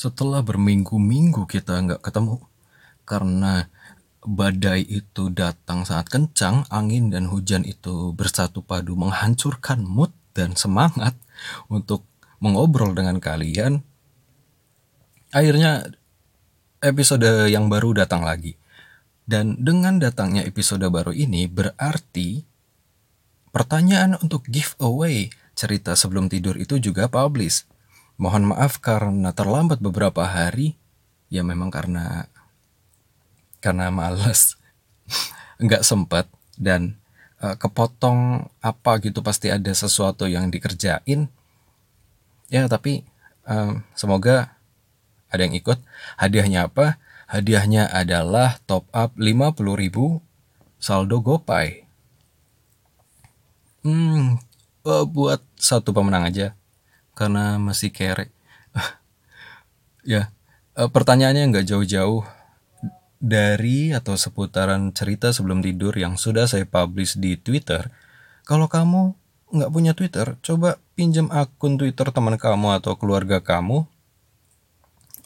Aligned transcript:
setelah 0.00 0.40
berminggu-minggu 0.40 1.44
kita 1.44 1.76
nggak 1.84 2.00
ketemu 2.00 2.40
karena 3.04 3.68
badai 4.24 4.80
itu 4.80 5.28
datang 5.28 5.84
saat 5.84 6.08
kencang, 6.08 6.64
angin 6.72 7.12
dan 7.12 7.28
hujan 7.28 7.68
itu 7.68 8.16
bersatu 8.16 8.64
padu 8.64 8.96
menghancurkan 8.96 9.84
mood 9.84 10.08
dan 10.32 10.56
semangat 10.56 11.12
untuk 11.68 12.08
mengobrol 12.40 12.96
dengan 12.96 13.20
kalian. 13.20 13.84
Akhirnya 15.36 15.84
episode 16.80 17.52
yang 17.52 17.68
baru 17.68 17.92
datang 17.92 18.24
lagi. 18.24 18.56
Dan 19.28 19.60
dengan 19.60 20.00
datangnya 20.00 20.48
episode 20.48 20.82
baru 20.88 21.12
ini 21.12 21.44
berarti 21.44 22.40
pertanyaan 23.52 24.16
untuk 24.18 24.48
giveaway 24.48 25.28
cerita 25.52 25.92
sebelum 25.92 26.32
tidur 26.32 26.56
itu 26.56 26.80
juga 26.80 27.06
publish. 27.06 27.68
Mohon 28.20 28.52
maaf 28.52 28.76
karena 28.84 29.32
terlambat 29.32 29.80
beberapa 29.80 30.28
hari. 30.28 30.76
Ya 31.32 31.40
memang 31.40 31.72
karena 31.72 32.28
karena 33.64 33.88
males. 33.88 34.60
Nggak 35.64 35.80
sempat 35.88 36.28
dan 36.60 37.00
uh, 37.40 37.56
kepotong 37.56 38.52
apa 38.60 39.00
gitu 39.00 39.24
pasti 39.24 39.48
ada 39.48 39.72
sesuatu 39.72 40.28
yang 40.28 40.52
dikerjain. 40.52 41.32
Ya 42.52 42.68
tapi 42.68 43.08
um, 43.48 43.80
semoga 43.96 44.52
ada 45.32 45.40
yang 45.40 45.56
ikut. 45.56 45.80
Hadiahnya 46.20 46.68
apa? 46.68 47.00
Hadiahnya 47.24 47.88
adalah 47.88 48.60
top 48.68 48.84
up 48.92 49.16
50.000 49.16 49.64
saldo 50.76 51.24
GoPay. 51.24 51.88
Hmm, 53.80 54.36
uh, 54.84 55.04
buat 55.08 55.40
satu 55.56 55.96
pemenang 55.96 56.28
aja. 56.28 56.52
Karena 57.20 57.60
masih 57.60 57.92
kere. 57.92 58.32
ya, 60.08 60.32
uh, 60.80 60.88
pertanyaannya 60.88 61.52
nggak 61.52 61.68
jauh-jauh 61.68 62.24
dari 63.20 63.92
atau 63.92 64.16
seputaran 64.16 64.96
cerita 64.96 65.28
sebelum 65.28 65.60
tidur 65.60 65.92
yang 65.92 66.16
sudah 66.16 66.48
saya 66.48 66.64
publish 66.64 67.20
di 67.20 67.36
Twitter. 67.36 67.92
Kalau 68.48 68.72
kamu 68.72 69.12
nggak 69.52 69.70
punya 69.76 69.92
Twitter, 69.92 70.40
coba 70.40 70.80
pinjam 70.96 71.28
akun 71.28 71.76
Twitter 71.76 72.08
teman 72.08 72.40
kamu 72.40 72.80
atau 72.80 72.96
keluarga 72.96 73.44
kamu 73.44 73.84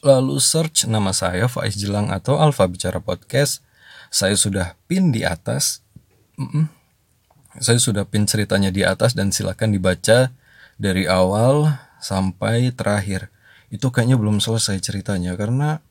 Lalu 0.05 0.37
search 0.37 0.84
nama 0.84 1.17
saya 1.17 1.48
Faiz 1.48 1.81
Jelang 1.81 2.12
atau 2.12 2.37
Alfa 2.37 2.69
Bicara 2.69 3.00
Podcast. 3.00 3.65
Saya 4.12 4.37
sudah 4.37 4.77
pin 4.84 5.09
di 5.09 5.25
atas. 5.25 5.81
Mm 6.37 6.45
-mm. 6.45 6.65
Saya 7.56 7.81
sudah 7.81 8.05
pin 8.05 8.28
ceritanya 8.28 8.69
di 8.69 8.84
atas 8.84 9.17
dan 9.17 9.33
silakan 9.33 9.72
dibaca 9.72 10.28
dari 10.77 11.06
awal 11.06 11.78
sampai 12.03 12.70
terakhir. 12.75 13.30
Itu 13.72 13.91
kayaknya 13.91 14.20
belum 14.20 14.39
selesai 14.39 14.78
ceritanya 14.83 15.34
karena 15.34 15.83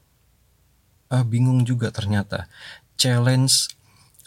ah, 1.11 1.25
bingung 1.25 1.67
juga 1.67 1.89
ternyata. 1.89 2.47
Challenge 2.95 3.51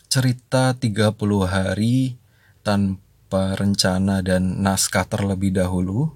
cerita 0.06 0.74
30 0.74 1.12
hari 1.44 2.16
tanpa 2.62 3.54
rencana 3.58 4.22
dan 4.22 4.62
naskah 4.62 5.06
terlebih 5.06 5.54
dahulu. 5.54 6.10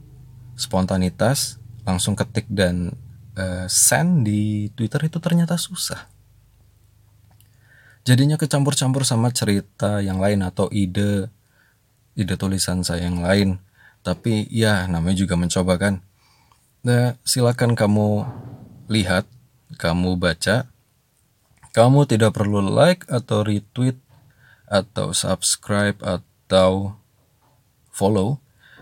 Spontanitas, 0.60 1.56
langsung 1.88 2.12
ketik 2.12 2.44
dan 2.52 2.92
uh, 3.32 3.64
send 3.64 4.28
di 4.28 4.68
Twitter 4.76 5.08
itu 5.08 5.16
ternyata 5.22 5.56
susah. 5.56 6.04
Jadinya 8.04 8.40
kecampur-campur 8.40 9.04
sama 9.04 9.32
cerita 9.32 10.00
yang 10.00 10.20
lain 10.20 10.40
atau 10.44 10.68
ide 10.72 11.28
ide 12.16 12.34
tulisan 12.36 12.84
saya 12.84 13.08
yang 13.08 13.24
lain. 13.24 13.60
Tapi 14.00 14.48
ya 14.48 14.88
namanya 14.88 15.16
juga 15.20 15.36
mencoba 15.36 15.76
kan. 15.76 15.94
Nah, 16.80 17.20
silakan 17.28 17.76
kamu 17.76 18.24
lihat, 18.88 19.28
kamu 19.76 20.16
baca. 20.16 20.72
Kamu 21.70 22.08
tidak 22.08 22.34
perlu 22.34 22.64
like 22.64 23.06
atau 23.06 23.46
retweet 23.46 24.00
atau 24.66 25.12
subscribe 25.12 26.00
atau 26.00 26.96
follow. 27.92 28.40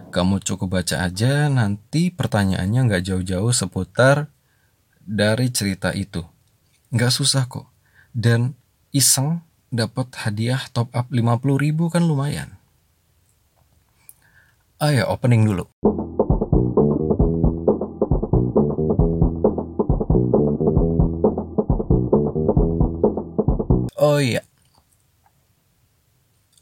Kamu 0.08 0.40
cukup 0.40 0.80
baca 0.80 1.04
aja 1.04 1.50
nanti 1.50 2.08
pertanyaannya 2.08 2.80
nggak 2.86 3.04
jauh-jauh 3.12 3.52
seputar 3.52 4.30
dari 5.02 5.50
cerita 5.50 5.90
itu. 5.92 6.22
Nggak 6.94 7.12
susah 7.12 7.44
kok. 7.50 7.66
Dan 8.14 8.56
iseng 8.94 9.42
dapat 9.68 10.12
hadiah 10.24 10.60
top 10.72 10.92
up 10.96 11.08
50 11.12 11.58
ribu 11.60 11.88
kan 11.92 12.04
lumayan. 12.04 12.57
Ayo 14.78 15.10
opening 15.10 15.42
dulu. 15.42 15.66
Oh 23.98 24.22
iya. 24.22 24.46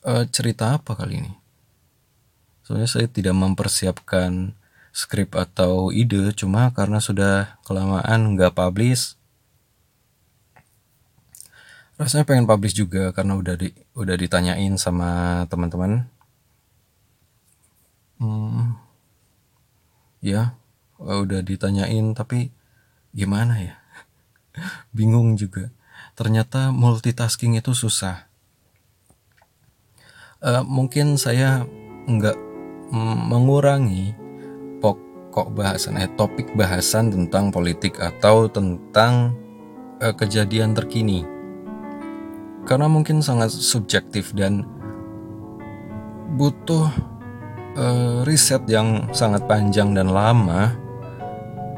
Uh, 0.00 0.25
cerita 0.32 0.81
apa 0.81 0.97
kali 0.97 1.21
ini? 1.21 1.32
Soalnya 2.65 2.88
saya 2.88 3.04
tidak 3.04 3.37
mempersiapkan 3.37 4.56
skrip 4.97 5.37
atau 5.37 5.93
ide 5.93 6.33
cuma 6.33 6.72
karena 6.72 7.04
sudah 7.04 7.60
kelamaan 7.69 8.33
nggak 8.33 8.56
publish 8.56 9.21
rasanya 12.00 12.25
pengen 12.25 12.48
publish 12.48 12.72
juga 12.72 13.12
karena 13.12 13.37
udah 13.37 13.60
di 13.60 13.77
udah 13.93 14.16
ditanyain 14.16 14.72
sama 14.81 15.44
teman-teman 15.53 16.09
hmm, 18.22 18.77
ya 20.25 20.56
udah 21.00 21.41
ditanyain 21.44 22.16
tapi 22.16 22.53
gimana 23.12 23.60
ya? 23.60 23.75
Bingung 24.97 25.37
juga. 25.37 25.72
Ternyata 26.16 26.72
multitasking 26.72 27.60
itu 27.60 27.77
susah. 27.77 28.28
Uh, 30.41 30.60
mungkin 30.65 31.16
saya 31.16 31.65
nggak 32.06 32.37
mengurangi 33.27 34.15
pokok 34.78 35.50
bahasan 35.56 35.98
eh 35.98 36.09
topik 36.15 36.54
bahasan 36.54 37.10
tentang 37.10 37.50
politik 37.50 37.98
atau 37.98 38.47
tentang 38.47 39.34
eh, 39.98 40.15
kejadian 40.15 40.77
terkini. 40.77 41.27
Karena 42.66 42.87
mungkin 42.87 43.22
sangat 43.22 43.50
subjektif 43.50 44.34
dan 44.34 44.66
butuh 46.37 46.91
eh, 47.76 48.19
riset 48.25 48.64
yang 48.66 49.12
sangat 49.12 49.44
panjang 49.44 49.92
dan 49.92 50.10
lama. 50.10 50.75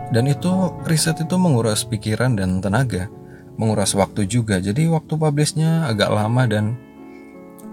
Dan 0.09 0.25
itu 0.25 0.73
riset 0.89 1.21
itu 1.21 1.37
menguras 1.37 1.85
pikiran 1.85 2.33
dan 2.33 2.65
tenaga, 2.65 3.13
menguras 3.61 3.93
waktu 3.93 4.25
juga. 4.25 4.57
Jadi 4.57 4.89
waktu 4.89 5.19
publishnya 5.21 5.85
agak 5.91 6.09
lama 6.09 6.49
dan 6.49 6.79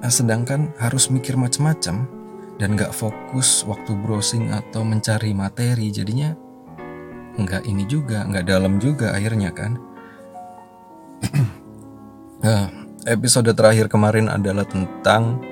eh, 0.04 0.12
sedangkan 0.12 0.76
harus 0.82 1.08
mikir 1.08 1.40
macam-macam 1.40 2.10
dan 2.56 2.70
gak 2.80 2.96
fokus 2.96 3.68
waktu 3.68 3.96
browsing 4.00 4.52
atau 4.52 4.84
mencari 4.88 5.36
materi 5.36 5.92
jadinya 5.92 6.36
nggak 7.36 7.68
ini 7.68 7.84
juga 7.84 8.24
nggak 8.24 8.46
dalam 8.48 8.80
juga 8.80 9.12
akhirnya 9.12 9.52
kan 9.52 9.76
nah, 12.40 12.72
episode 13.16 13.52
terakhir 13.52 13.92
kemarin 13.92 14.32
adalah 14.32 14.64
tentang 14.64 15.44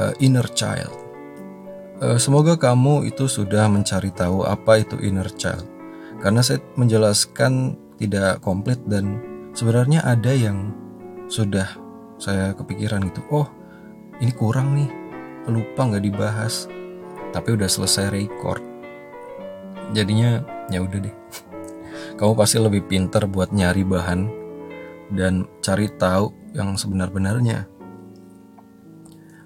uh, 0.00 0.16
inner 0.24 0.48
child 0.56 0.92
uh, 0.92 0.99
semoga 2.16 2.56
kamu 2.56 3.12
itu 3.12 3.28
sudah 3.28 3.68
mencari 3.68 4.08
tahu 4.08 4.48
apa 4.48 4.80
itu 4.80 4.96
inner 5.04 5.28
child. 5.36 5.68
Karena 6.24 6.40
saya 6.40 6.64
menjelaskan 6.72 7.76
tidak 8.00 8.40
komplit 8.40 8.80
dan 8.88 9.20
sebenarnya 9.52 10.00
ada 10.08 10.32
yang 10.32 10.72
sudah 11.28 11.68
saya 12.16 12.56
kepikiran 12.56 13.04
gitu. 13.12 13.20
Oh 13.28 13.44
ini 14.24 14.32
kurang 14.32 14.80
nih. 14.80 14.88
Lupa 15.52 15.92
nggak 15.92 16.04
dibahas. 16.04 16.72
Tapi 17.36 17.52
udah 17.52 17.68
selesai 17.68 18.08
record. 18.08 18.64
Jadinya 19.92 20.40
ya 20.72 20.80
udah 20.80 21.04
deh. 21.04 21.16
Kamu 22.16 22.32
pasti 22.32 22.56
lebih 22.56 22.88
pinter 22.88 23.28
buat 23.28 23.52
nyari 23.52 23.84
bahan 23.84 24.20
dan 25.12 25.44
cari 25.60 25.92
tahu 26.00 26.32
yang 26.56 26.80
sebenar-benarnya. 26.80 27.68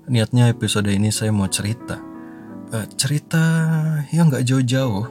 Niatnya 0.07 0.55
episode 0.55 0.87
ini 0.87 1.11
saya 1.11 1.35
mau 1.35 1.51
cerita 1.51 2.14
uh, 2.75 2.87
cerita 2.99 3.45
yang 4.11 4.27
nggak 4.27 4.43
jauh-jauh 4.43 5.07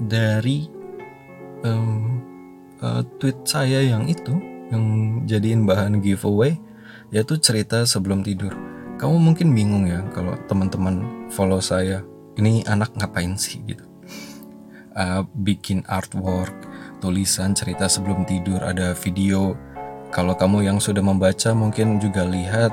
dari 0.00 0.68
um, 1.64 2.24
uh, 2.80 3.04
tweet 3.20 3.36
saya 3.44 3.84
yang 3.84 4.08
itu 4.08 4.32
yang 4.72 4.84
jadiin 5.28 5.68
bahan 5.68 6.00
giveaway 6.00 6.56
yaitu 7.12 7.38
cerita 7.38 7.84
sebelum 7.84 8.24
tidur. 8.24 8.50
Kamu 8.96 9.20
mungkin 9.20 9.52
bingung 9.52 9.84
ya 9.86 10.00
kalau 10.16 10.34
teman-teman 10.48 11.28
follow 11.28 11.60
saya 11.60 12.00
ini 12.40 12.64
anak 12.64 12.96
ngapain 12.96 13.36
sih? 13.36 13.60
gitu. 13.68 13.84
Uh, 14.96 15.28
bikin 15.44 15.84
artwork 15.92 16.56
tulisan 17.04 17.52
cerita 17.52 17.84
sebelum 17.84 18.24
tidur 18.24 18.64
ada 18.64 18.96
video. 18.96 19.52
Kalau 20.08 20.32
kamu 20.32 20.64
yang 20.64 20.80
sudah 20.80 21.04
membaca 21.04 21.52
mungkin 21.52 22.00
juga 22.00 22.24
lihat 22.24 22.72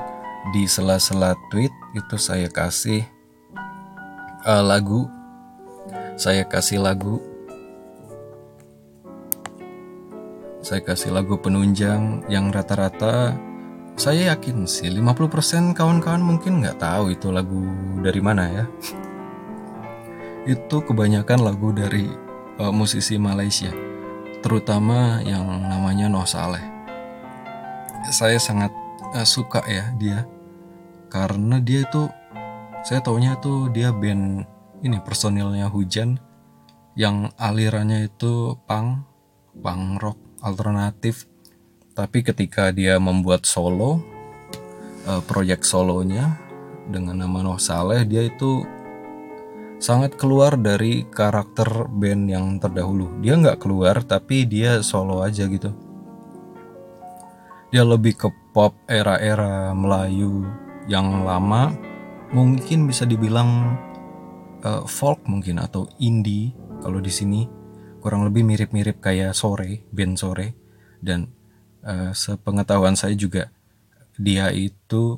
di 0.56 0.64
sela-sela 0.64 1.36
tweet 1.52 1.72
itu 1.92 2.16
saya 2.16 2.48
kasih 2.48 3.04
uh, 4.44 4.64
lagu. 4.64 5.08
Saya 6.14 6.46
kasih 6.46 6.84
lagu. 6.84 7.18
Saya 10.64 10.80
kasih 10.80 11.12
lagu 11.12 11.36
penunjang 11.36 12.24
yang 12.30 12.48
rata-rata. 12.48 13.36
Saya 13.94 14.34
yakin 14.34 14.66
sih 14.66 14.90
50% 14.90 15.76
kawan-kawan 15.76 16.22
mungkin 16.24 16.64
nggak 16.64 16.82
tahu 16.82 17.14
itu 17.14 17.28
lagu 17.30 17.62
dari 18.00 18.20
mana 18.20 18.44
ya. 18.48 18.64
Itu 20.54 20.84
kebanyakan 20.84 21.40
lagu 21.40 21.72
dari 21.72 22.10
uh, 22.60 22.72
musisi 22.74 23.16
Malaysia 23.16 23.72
terutama 24.44 25.24
yang 25.24 25.46
namanya 25.64 26.10
Noh 26.12 26.28
Saleh. 26.28 26.60
Saya 28.12 28.36
sangat 28.36 28.68
uh, 29.16 29.24
suka 29.24 29.64
ya 29.64 29.88
dia 29.96 30.28
karena 31.08 31.62
dia 31.62 31.86
itu 31.86 32.10
saya 32.84 33.00
taunya 33.00 33.32
itu 33.40 33.72
dia 33.72 33.96
band 33.96 34.44
ini 34.84 35.00
personilnya 35.00 35.72
Hujan 35.72 36.20
yang 36.92 37.32
alirannya 37.40 38.12
itu 38.12 38.60
punk 38.68 39.08
punk 39.56 40.04
rock 40.04 40.20
alternatif. 40.44 41.24
Tapi 41.96 42.20
ketika 42.20 42.68
dia 42.76 43.00
membuat 43.00 43.48
solo 43.48 44.04
uh, 45.08 45.24
proyek 45.24 45.64
solonya 45.64 46.36
dengan 46.84 47.24
nama 47.24 47.40
Noh 47.40 47.56
Saleh 47.56 48.04
dia 48.04 48.28
itu 48.28 48.68
sangat 49.80 50.20
keluar 50.20 50.60
dari 50.60 51.08
karakter 51.08 51.88
band 51.88 52.28
yang 52.28 52.60
terdahulu. 52.60 53.16
Dia 53.24 53.40
nggak 53.40 53.64
keluar 53.64 54.04
tapi 54.04 54.44
dia 54.44 54.84
solo 54.84 55.24
aja 55.24 55.48
gitu. 55.48 55.72
Dia 57.72 57.80
lebih 57.80 58.12
ke 58.12 58.28
pop 58.52 58.76
era-era 58.84 59.72
Melayu 59.72 60.44
yang 60.84 61.24
lama 61.24 61.93
mungkin 62.34 62.90
bisa 62.90 63.06
dibilang 63.06 63.78
uh, 64.66 64.82
folk 64.84 65.22
mungkin 65.30 65.62
atau 65.62 65.86
indie 66.02 66.50
kalau 66.82 66.98
di 66.98 67.14
sini. 67.14 67.46
Kurang 68.02 68.28
lebih 68.28 68.44
mirip-mirip 68.44 69.00
kayak 69.00 69.32
sore 69.32 69.86
band 69.88 70.20
sore. 70.20 70.52
Dan 71.00 71.30
uh, 71.86 72.12
sepengetahuan 72.12 72.98
saya 72.98 73.16
juga 73.16 73.48
dia 74.18 74.52
itu 74.52 75.16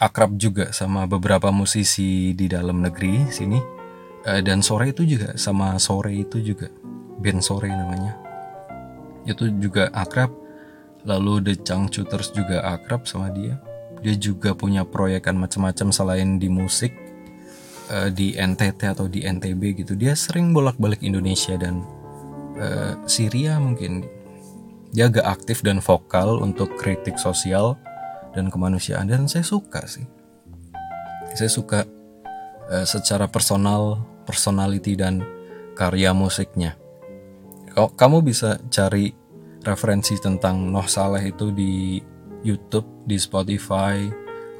akrab 0.00 0.40
juga 0.40 0.72
sama 0.72 1.04
beberapa 1.04 1.52
musisi 1.52 2.32
di 2.32 2.46
dalam 2.48 2.80
negeri 2.80 3.28
sini. 3.28 3.60
Uh, 4.24 4.40
dan 4.40 4.64
sore 4.64 4.94
itu 4.94 5.04
juga 5.04 5.36
sama 5.36 5.76
sore 5.76 6.16
itu 6.16 6.40
juga. 6.40 6.72
Band 7.20 7.44
sore 7.44 7.68
namanya. 7.68 8.16
Itu 9.28 9.52
juga 9.60 9.92
akrab. 9.92 10.32
Lalu 11.04 11.44
The 11.44 11.54
Changcuters 11.64 12.32
juga 12.32 12.60
akrab 12.64 13.08
sama 13.08 13.32
dia 13.32 13.60
dia 14.00 14.14
juga 14.16 14.56
punya 14.56 14.82
proyekan 14.88 15.36
macam-macam 15.36 15.92
selain 15.92 16.40
di 16.40 16.48
musik 16.48 16.92
uh, 17.92 18.08
di 18.08 18.32
NTT 18.36 18.80
atau 18.96 19.06
di 19.06 19.24
NTB 19.24 19.84
gitu. 19.84 19.92
Dia 19.96 20.16
sering 20.16 20.56
bolak-balik 20.56 21.04
Indonesia 21.04 21.54
dan 21.60 21.84
uh, 22.56 22.96
Syria 23.04 23.60
mungkin. 23.60 24.06
Dia 24.90 25.06
agak 25.06 25.22
aktif 25.22 25.62
dan 25.62 25.78
vokal 25.78 26.42
untuk 26.42 26.74
kritik 26.74 27.14
sosial 27.14 27.78
dan 28.34 28.50
kemanusiaan 28.50 29.06
dan 29.06 29.30
saya 29.30 29.46
suka 29.46 29.86
sih. 29.86 30.02
Saya 31.38 31.46
suka 31.46 31.86
uh, 32.66 32.86
secara 32.88 33.30
personal 33.30 34.02
personality 34.26 34.98
dan 34.98 35.22
karya 35.78 36.10
musiknya. 36.10 36.74
Kamu 37.70 38.18
bisa 38.26 38.58
cari 38.66 39.14
referensi 39.62 40.18
tentang 40.18 40.74
Noh 40.74 40.90
Saleh 40.90 41.30
itu 41.30 41.54
di 41.54 42.02
YouTube, 42.42 42.99
di 43.10 43.18
Spotify, 43.18 44.06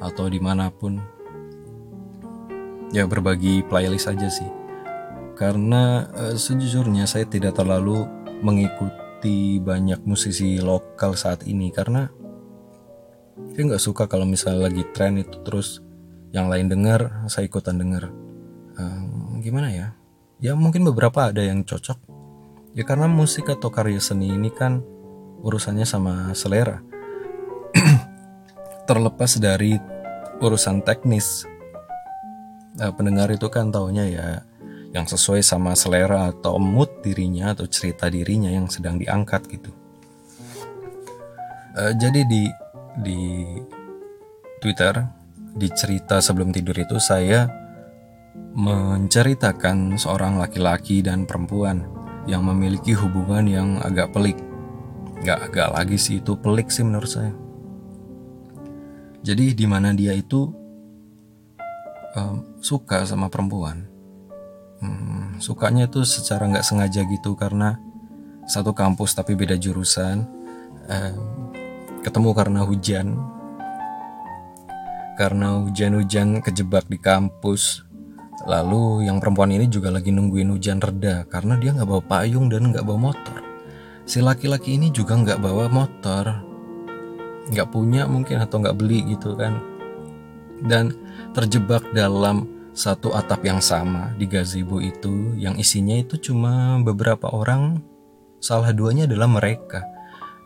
atau 0.01 0.25
di 0.27 0.41
mana 0.41 0.73
pun. 0.73 0.97
Ya 2.91 3.07
berbagi 3.07 3.63
playlist 3.63 4.11
aja 4.11 4.27
sih. 4.27 4.49
Karena 5.37 6.11
uh, 6.11 6.35
sejujurnya 6.35 7.07
saya 7.07 7.23
tidak 7.23 7.55
terlalu 7.55 8.03
mengikuti 8.43 9.61
banyak 9.63 10.03
musisi 10.03 10.59
lokal 10.59 11.15
saat 11.15 11.47
ini. 11.47 11.71
Karena 11.71 12.11
saya 13.55 13.63
nggak 13.71 13.83
suka 13.83 14.03
kalau 14.11 14.27
misalnya 14.27 14.67
lagi 14.67 14.83
tren 14.91 15.23
itu 15.23 15.39
terus 15.47 15.79
yang 16.35 16.51
lain 16.51 16.67
dengar 16.67 17.27
saya 17.31 17.47
ikutan 17.47 17.79
dengar 17.79 18.11
um, 18.75 19.39
gimana 19.39 19.71
ya? 19.71 19.87
Ya 20.43 20.51
mungkin 20.57 20.83
beberapa 20.83 21.31
ada 21.31 21.39
yang 21.39 21.63
cocok. 21.63 21.95
Ya 22.75 22.83
karena 22.83 23.07
musik 23.07 23.47
atau 23.47 23.71
karya 23.71 24.03
seni 24.03 24.35
ini 24.35 24.51
kan 24.51 24.83
urusannya 25.41 25.87
sama 25.87 26.35
selera 26.35 26.90
terlepas 28.91 29.39
dari 29.39 29.79
urusan 30.43 30.83
teknis 30.83 31.47
uh, 32.83 32.91
pendengar 32.91 33.31
itu 33.31 33.47
kan 33.47 33.71
taunya 33.71 34.03
ya 34.03 34.27
yang 34.91 35.07
sesuai 35.07 35.39
sama 35.39 35.71
selera 35.79 36.27
atau 36.27 36.59
mood 36.59 36.91
dirinya 36.99 37.55
atau 37.55 37.63
cerita 37.71 38.11
dirinya 38.11 38.51
yang 38.51 38.67
sedang 38.67 38.99
diangkat 38.99 39.47
gitu. 39.47 39.71
Uh, 41.71 41.95
jadi 41.95 42.27
di 42.27 42.51
di 42.99 43.47
Twitter 44.59 45.07
di 45.55 45.71
cerita 45.71 46.19
sebelum 46.19 46.51
tidur 46.51 46.75
itu 46.75 46.99
saya 46.99 47.47
menceritakan 48.51 49.95
seorang 49.95 50.35
laki-laki 50.35 50.99
dan 50.99 51.23
perempuan 51.23 51.87
yang 52.27 52.43
memiliki 52.43 52.91
hubungan 52.91 53.47
yang 53.47 53.79
agak 53.79 54.11
pelik. 54.11 54.35
Gak 55.23 55.47
agak 55.47 55.71
lagi 55.71 55.95
sih 55.95 56.19
itu 56.19 56.35
pelik 56.35 56.67
sih 56.67 56.83
menurut 56.83 57.07
saya. 57.07 57.31
Jadi 59.21 59.53
di 59.53 59.65
mana 59.69 59.93
dia 59.93 60.17
itu 60.17 60.49
um, 62.17 62.57
suka 62.59 63.05
sama 63.05 63.29
perempuan. 63.29 63.85
Hmm, 64.81 65.37
sukanya 65.37 65.85
itu 65.85 66.01
secara 66.01 66.49
nggak 66.49 66.65
sengaja 66.65 67.05
gitu 67.05 67.37
karena 67.37 67.77
satu 68.49 68.73
kampus 68.73 69.13
tapi 69.13 69.37
beda 69.37 69.53
jurusan 69.61 70.25
um, 70.89 71.53
ketemu 72.01 72.29
karena 72.33 72.61
hujan. 72.65 73.07
Karena 75.21 75.61
hujan-hujan 75.61 76.41
kejebak 76.41 76.89
di 76.89 76.97
kampus. 76.97 77.85
Lalu 78.49 79.05
yang 79.05 79.21
perempuan 79.21 79.53
ini 79.53 79.69
juga 79.69 79.93
lagi 79.93 80.09
nungguin 80.09 80.49
hujan 80.49 80.81
reda 80.81 81.29
karena 81.29 81.61
dia 81.61 81.77
nggak 81.77 81.85
bawa 81.85 82.01
payung 82.01 82.49
dan 82.49 82.73
nggak 82.73 82.81
bawa 82.81 83.13
motor. 83.13 83.37
Si 84.09 84.17
laki-laki 84.17 84.81
ini 84.81 84.89
juga 84.89 85.13
nggak 85.13 85.37
bawa 85.37 85.69
motor 85.69 86.50
nggak 87.51 87.69
punya 87.69 88.07
mungkin 88.07 88.39
atau 88.39 88.63
nggak 88.63 88.77
beli 88.79 89.03
gitu 89.11 89.35
kan. 89.35 89.59
Dan 90.63 90.95
terjebak 91.35 91.83
dalam 91.91 92.47
satu 92.71 93.11
atap 93.11 93.43
yang 93.43 93.59
sama 93.59 94.15
di 94.15 94.23
gazebo 94.23 94.79
itu 94.79 95.35
yang 95.35 95.59
isinya 95.59 95.99
itu 95.99 96.15
cuma 96.31 96.79
beberapa 96.79 97.27
orang. 97.27 97.83
Salah 98.41 98.73
duanya 98.73 99.05
adalah 99.05 99.29
mereka. 99.29 99.83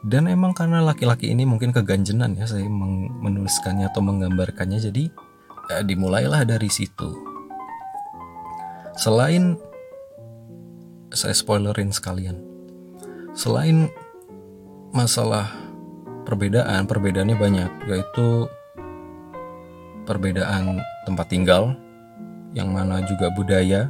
Dan 0.06 0.30
emang 0.30 0.54
karena 0.54 0.84
laki-laki 0.84 1.32
ini 1.34 1.48
mungkin 1.48 1.74
keganjenan 1.74 2.38
ya 2.38 2.46
saya 2.46 2.68
menuliskannya 3.22 3.90
atau 3.90 4.06
menggambarkannya 4.06 4.78
jadi 4.78 5.10
ya 5.72 5.82
dimulailah 5.82 6.46
dari 6.46 6.70
situ. 6.70 7.10
Selain 8.96 9.58
saya 11.10 11.34
spoilerin 11.34 11.90
sekalian. 11.90 12.38
Selain 13.34 13.90
masalah 14.94 15.65
perbedaan 16.26 16.90
perbedaannya 16.90 17.38
banyak 17.38 17.72
yaitu 17.88 18.50
perbedaan 20.06 20.82
tempat 21.06 21.28
tinggal, 21.30 21.74
yang 22.54 22.70
mana 22.70 23.02
juga 23.06 23.30
budaya, 23.34 23.90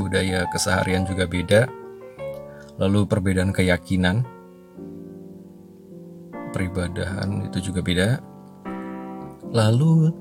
budaya 0.00 0.48
keseharian 0.52 1.04
juga 1.04 1.28
beda, 1.28 1.68
lalu 2.80 3.04
perbedaan 3.04 3.52
keyakinan, 3.52 4.24
peribadahan 6.52 7.48
itu 7.48 7.72
juga 7.72 7.80
beda, 7.84 8.08
lalu 9.52 10.12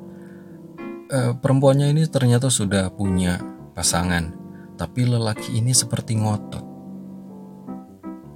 eh, 1.08 1.34
perempuannya 1.36 1.92
ini 1.96 2.04
ternyata 2.12 2.52
sudah 2.52 2.92
punya 2.92 3.40
pasangan, 3.72 4.36
tapi 4.76 5.08
lelaki 5.08 5.56
ini 5.60 5.72
seperti 5.72 6.20
ngotot, 6.20 6.66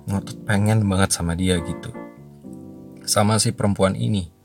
ngotot 0.08 0.38
pengen 0.48 0.88
banget 0.88 1.12
sama 1.12 1.36
dia 1.36 1.60
gitu, 1.60 1.92
sama 3.06 3.42
si 3.42 3.52
perempuan 3.54 3.98
ini 3.98 4.42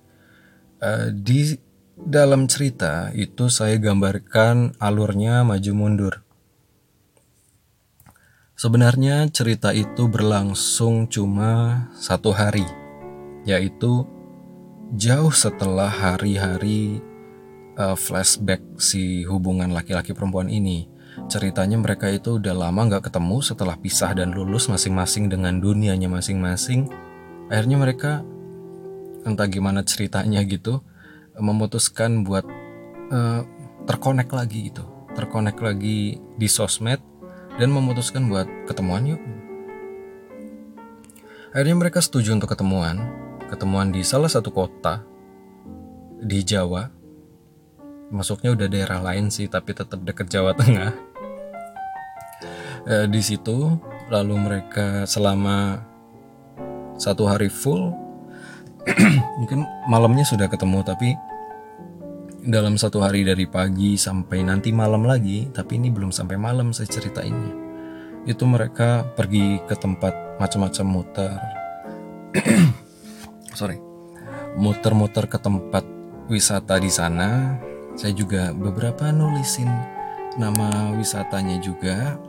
Uh, 0.77 1.09
di 1.09 1.57
dalam 1.97 2.45
cerita 2.45 3.09
itu 3.17 3.49
saya 3.49 3.81
gambarkan 3.81 4.77
alurnya 4.77 5.41
maju 5.41 5.73
mundur. 5.73 6.15
Sebenarnya 8.61 9.25
cerita 9.33 9.73
itu 9.73 10.05
berlangsung 10.05 11.09
cuma 11.09 11.89
satu 11.97 12.29
hari, 12.29 12.69
yaitu 13.49 14.05
jauh 15.01 15.33
setelah 15.33 15.89
hari-hari 15.89 17.01
uh, 17.81 17.97
flashback 17.97 18.61
si 18.77 19.25
hubungan 19.25 19.73
laki-laki 19.73 20.13
perempuan 20.13 20.53
ini. 20.53 20.93
Ceritanya 21.33 21.81
mereka 21.81 22.13
itu 22.13 22.37
udah 22.37 22.53
lama 22.53 22.85
nggak 22.85 23.09
ketemu 23.09 23.41
setelah 23.41 23.81
pisah 23.81 24.13
dan 24.13 24.37
lulus 24.37 24.69
masing-masing 24.69 25.33
dengan 25.33 25.57
dunianya 25.57 26.13
masing-masing. 26.13 26.93
Akhirnya 27.49 27.81
mereka 27.81 28.21
entah 29.27 29.51
gimana 29.51 29.83
ceritanya 29.83 30.41
gitu 30.47 30.81
memutuskan 31.37 32.23
buat 32.23 32.47
uh, 33.11 33.43
terkonek 33.85 34.31
lagi 34.31 34.71
gitu 34.73 34.87
terkonek 35.13 35.59
lagi 35.59 36.17
di 36.39 36.49
sosmed 36.49 37.03
dan 37.59 37.69
memutuskan 37.75 38.31
buat 38.31 38.47
ketemuan 38.71 39.05
yuk 39.17 39.21
Akhirnya 41.57 41.89
mereka 41.89 42.05
setuju 42.05 42.37
untuk 42.37 42.53
ketemuan, 42.53 43.01
ketemuan 43.49 43.89
di 43.89 44.05
salah 44.05 44.29
satu 44.29 44.53
kota 44.53 45.01
di 46.21 46.45
Jawa. 46.45 46.85
Masuknya 48.13 48.53
udah 48.53 48.69
daerah 48.69 49.01
lain 49.01 49.33
sih, 49.33 49.49
tapi 49.49 49.73
tetap 49.73 50.05
dekat 50.05 50.29
Jawa 50.29 50.53
Tengah. 50.53 50.93
E, 52.85 52.95
di 53.09 53.25
situ, 53.25 53.73
lalu 54.13 54.37
mereka 54.37 55.09
selama 55.09 55.81
satu 57.01 57.25
hari 57.25 57.49
full, 57.49 57.97
mungkin 59.43 59.67
malamnya 59.91 60.23
sudah 60.23 60.47
ketemu, 60.47 60.87
tapi 60.87 61.15
dalam 62.47 62.79
satu 62.79 63.03
hari 63.03 63.27
dari 63.27 63.51
pagi 63.51 63.99
sampai 63.99 64.47
nanti 64.47 64.71
malam 64.71 65.03
lagi, 65.03 65.51
tapi 65.51 65.83
ini 65.83 65.91
belum 65.91 66.15
sampai 66.15 66.39
malam 66.39 66.71
saya 66.71 66.87
ceritainnya. 66.87 67.53
Itu 68.27 68.47
mereka 68.47 69.03
pergi 69.19 69.59
ke 69.67 69.75
tempat 69.75 70.39
macam-macam 70.39 70.87
muter. 70.87 71.39
Sorry. 73.59 73.79
Muter-muter 74.57 75.27
ke 75.29 75.37
tempat 75.43 75.85
wisata 76.31 76.79
di 76.79 76.91
sana. 76.91 77.59
Saya 77.99 78.13
juga 78.15 78.55
beberapa 78.55 79.11
nulisin 79.11 79.69
nama 80.39 80.95
wisatanya 80.95 81.59
juga. 81.59 82.21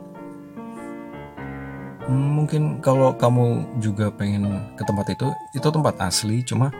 Mungkin 2.08 2.80
kalau 2.80 3.12
kamu 3.12 3.78
juga 3.84 4.08
pengen 4.08 4.48
ke 4.80 4.82
tempat 4.88 5.12
itu, 5.12 5.28
itu 5.52 5.68
tempat 5.68 6.00
asli, 6.00 6.40
cuma 6.40 6.72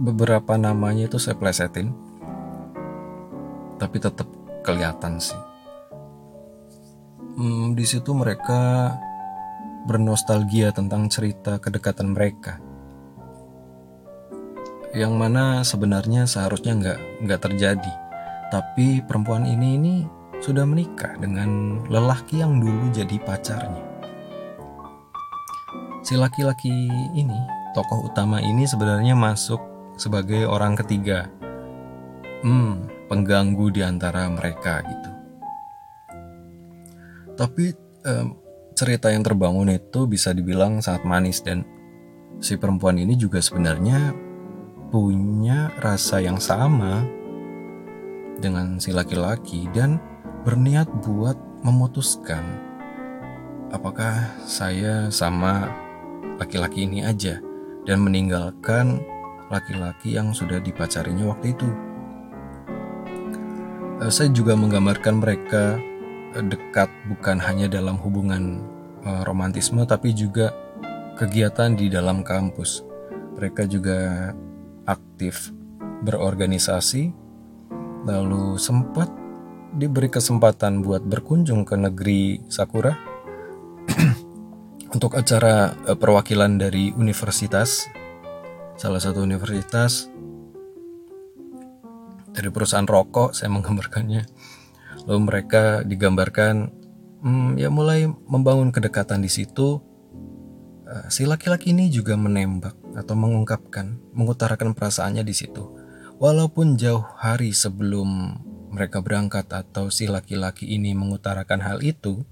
beberapa 0.00 0.56
namanya 0.58 1.06
itu 1.06 1.22
saya 1.22 1.38
plesetin 1.38 1.94
tapi 3.78 4.00
tetap 4.00 4.26
kelihatan 4.64 5.20
sih. 5.20 5.38
Hmm, 7.34 7.74
di 7.74 7.84
situ 7.84 8.14
mereka 8.14 8.94
bernostalgia 9.84 10.72
tentang 10.72 11.10
cerita 11.12 11.60
kedekatan 11.60 12.14
mereka, 12.14 12.62
yang 14.96 15.18
mana 15.18 15.66
sebenarnya 15.66 16.24
seharusnya 16.24 16.72
nggak 16.78 16.98
nggak 17.26 17.40
terjadi, 17.42 17.92
tapi 18.48 19.02
perempuan 19.04 19.44
ini 19.44 19.68
ini 19.76 19.94
sudah 20.40 20.64
menikah 20.64 21.18
dengan 21.20 21.82
lelaki 21.90 22.40
yang 22.40 22.62
dulu 22.62 22.88
jadi 22.94 23.18
pacarnya. 23.20 23.93
Si 26.04 26.20
laki-laki 26.20 26.68
ini, 27.16 27.40
tokoh 27.72 28.12
utama 28.12 28.36
ini 28.36 28.68
sebenarnya 28.68 29.16
masuk 29.16 29.56
sebagai 29.96 30.44
orang 30.44 30.76
ketiga. 30.76 31.32
Hmm, 32.44 32.92
pengganggu 33.08 33.72
di 33.72 33.80
antara 33.80 34.28
mereka 34.28 34.84
gitu. 34.84 35.10
Tapi 37.40 37.72
eh, 38.04 38.26
cerita 38.76 39.08
yang 39.08 39.24
terbangun 39.24 39.72
itu 39.72 40.04
bisa 40.04 40.36
dibilang 40.36 40.84
sangat 40.84 41.08
manis 41.08 41.40
dan 41.40 41.64
si 42.36 42.60
perempuan 42.60 43.00
ini 43.00 43.16
juga 43.16 43.40
sebenarnya 43.40 44.12
punya 44.92 45.72
rasa 45.80 46.20
yang 46.20 46.36
sama 46.36 47.00
dengan 48.44 48.76
si 48.76 48.92
laki-laki 48.92 49.72
dan 49.72 49.96
berniat 50.44 50.84
buat 51.00 51.40
memutuskan 51.64 52.74
apakah 53.74 54.30
saya 54.46 55.08
sama 55.10 55.83
laki-laki 56.38 56.86
ini 56.86 57.06
aja 57.06 57.38
dan 57.84 58.00
meninggalkan 58.02 59.00
laki-laki 59.52 60.16
yang 60.16 60.32
sudah 60.32 60.58
dipacarinya 60.58 61.30
waktu 61.30 61.52
itu. 61.52 61.68
Eh, 64.02 64.10
saya 64.10 64.28
juga 64.32 64.58
menggambarkan 64.58 65.14
mereka 65.22 65.78
eh, 66.34 66.44
dekat 66.44 66.90
bukan 67.06 67.38
hanya 67.38 67.70
dalam 67.70 68.00
hubungan 68.00 68.64
eh, 69.04 69.22
romantisme 69.22 69.84
tapi 69.86 70.16
juga 70.16 70.50
kegiatan 71.14 71.78
di 71.78 71.86
dalam 71.92 72.26
kampus. 72.26 72.82
Mereka 73.38 73.66
juga 73.70 74.30
aktif 74.86 75.50
berorganisasi 76.04 77.14
lalu 78.04 78.60
sempat 78.60 79.08
diberi 79.74 80.12
kesempatan 80.12 80.84
buat 80.84 81.02
berkunjung 81.02 81.66
ke 81.66 81.74
negeri 81.74 82.44
Sakura 82.46 82.94
untuk 84.94 85.18
acara 85.18 85.74
perwakilan 85.98 86.54
dari 86.54 86.94
universitas 86.94 87.90
salah 88.78 89.02
satu 89.02 89.22
universitas 89.26 90.06
dari 92.34 92.50
perusahaan 92.50 92.86
rokok 92.86 93.30
saya 93.34 93.50
menggambarkannya. 93.54 94.22
Lalu 95.06 95.20
mereka 95.22 95.86
digambarkan 95.86 96.70
hmm, 97.22 97.58
ya 97.58 97.70
mulai 97.70 98.10
membangun 98.26 98.74
kedekatan 98.74 99.22
di 99.22 99.30
situ. 99.30 99.78
Uh, 100.84 101.06
si 101.08 101.24
laki-laki 101.24 101.72
ini 101.72 101.88
juga 101.88 102.18
menembak 102.18 102.76
atau 102.92 103.14
mengungkapkan 103.16 103.96
mengutarakan 104.12 104.74
perasaannya 104.74 105.24
di 105.24 105.34
situ. 105.34 105.64
Walaupun 106.18 106.78
jauh 106.78 107.02
hari 107.18 107.50
sebelum 107.50 108.38
mereka 108.74 109.02
berangkat 109.02 109.46
atau 109.50 109.90
si 109.90 110.10
laki-laki 110.10 110.74
ini 110.74 110.94
mengutarakan 110.94 111.62
hal 111.62 111.78
itu 111.82 112.26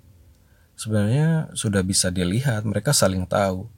sebenarnya 0.77 1.53
sudah 1.53 1.85
bisa 1.85 2.09
dilihat 2.09 2.65
mereka 2.65 2.91
saling 2.91 3.25
tahu 3.29 3.69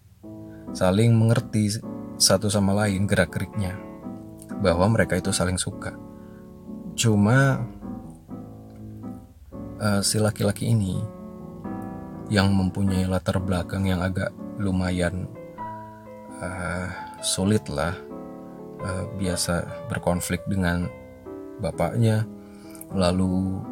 saling 0.74 1.14
mengerti 1.14 1.78
satu 2.18 2.50
sama 2.50 2.74
lain 2.74 3.06
gerak-geriknya 3.06 3.78
bahwa 4.58 4.90
mereka 4.90 5.18
itu 5.18 5.30
saling 5.30 5.58
suka. 5.58 5.94
Cuma 6.98 7.62
uh, 9.78 10.02
si 10.02 10.18
laki-laki 10.18 10.70
ini 10.74 10.98
yang 12.32 12.50
mempunyai 12.54 13.06
latar 13.06 13.38
belakang 13.38 13.86
yang 13.86 14.02
agak 14.02 14.34
lumayan 14.58 15.30
uh, 16.42 16.90
sulit 17.22 17.66
lah, 17.70 17.94
uh, 18.82 19.04
biasa 19.18 19.86
berkonflik 19.90 20.42
dengan 20.50 20.90
bapaknya, 21.62 22.26
lalu 22.94 23.62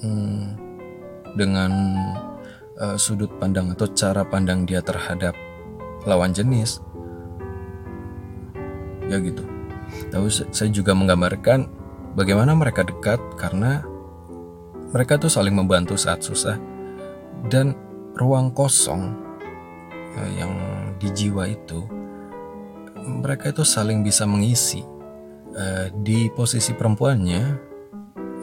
hmm, 0.00 0.65
dengan 1.36 1.70
uh, 2.80 2.96
sudut 2.96 3.30
pandang 3.36 3.70
atau 3.76 3.86
cara 3.92 4.24
pandang 4.24 4.64
dia 4.64 4.80
terhadap 4.80 5.36
lawan 6.08 6.32
jenis, 6.32 6.80
ya 9.06 9.20
gitu. 9.20 9.44
Lalu 10.10 10.28
saya 10.50 10.70
juga 10.72 10.96
menggambarkan 10.96 11.68
bagaimana 12.18 12.56
mereka 12.56 12.82
dekat 12.82 13.20
karena 13.38 13.84
mereka 14.90 15.20
tuh 15.20 15.30
saling 15.30 15.54
membantu 15.54 15.94
saat 15.94 16.24
susah 16.24 16.58
dan 17.52 17.76
ruang 18.16 18.50
kosong 18.50 19.12
eh, 20.16 20.30
yang 20.40 20.52
di 20.96 21.12
jiwa 21.12 21.44
itu 21.46 21.84
mereka 23.06 23.52
itu 23.52 23.62
saling 23.62 24.02
bisa 24.02 24.24
mengisi 24.24 24.82
eh, 25.54 25.92
di 26.02 26.32
posisi 26.32 26.72
perempuannya 26.74 27.65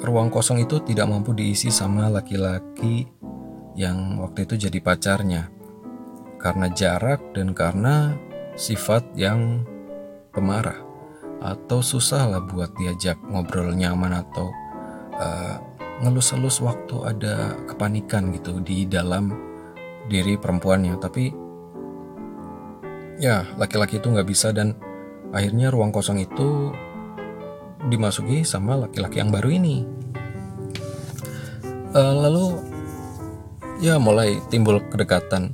ruang 0.03 0.27
kosong 0.27 0.59
itu 0.59 0.83
tidak 0.83 1.07
mampu 1.07 1.31
diisi 1.31 1.71
sama 1.71 2.11
laki-laki 2.11 3.07
yang 3.79 4.19
waktu 4.19 4.43
itu 4.43 4.67
jadi 4.67 4.79
pacarnya. 4.83 5.47
Karena 6.35 6.67
jarak 6.67 7.31
dan 7.31 7.55
karena 7.55 8.11
sifat 8.59 9.15
yang 9.15 9.63
pemarah. 10.35 10.75
Atau 11.39 11.79
susah 11.79 12.27
lah 12.27 12.43
buat 12.43 12.75
diajak 12.75 13.15
ngobrol 13.31 13.71
nyaman 13.71 14.11
atau 14.27 14.51
uh, 15.15 15.55
ngelus-elus 16.03 16.59
waktu 16.59 16.95
ada 17.07 17.55
kepanikan 17.63 18.35
gitu 18.35 18.59
di 18.59 18.83
dalam 18.83 19.31
diri 20.11 20.35
perempuannya. 20.35 20.99
Tapi 20.99 21.23
ya 23.23 23.47
laki-laki 23.55 24.03
itu 24.03 24.11
nggak 24.11 24.27
bisa 24.27 24.51
dan 24.51 24.75
akhirnya 25.31 25.71
ruang 25.71 25.95
kosong 25.95 26.19
itu 26.19 26.75
dimasuki 27.87 28.45
sama 28.47 28.75
laki-laki 28.87 29.19
yang 29.19 29.31
baru 29.33 29.49
ini 29.51 29.87
uh, 31.95 32.13
lalu 32.27 32.59
ya 33.83 33.99
mulai 33.99 34.39
timbul 34.47 34.79
kedekatan 34.87 35.51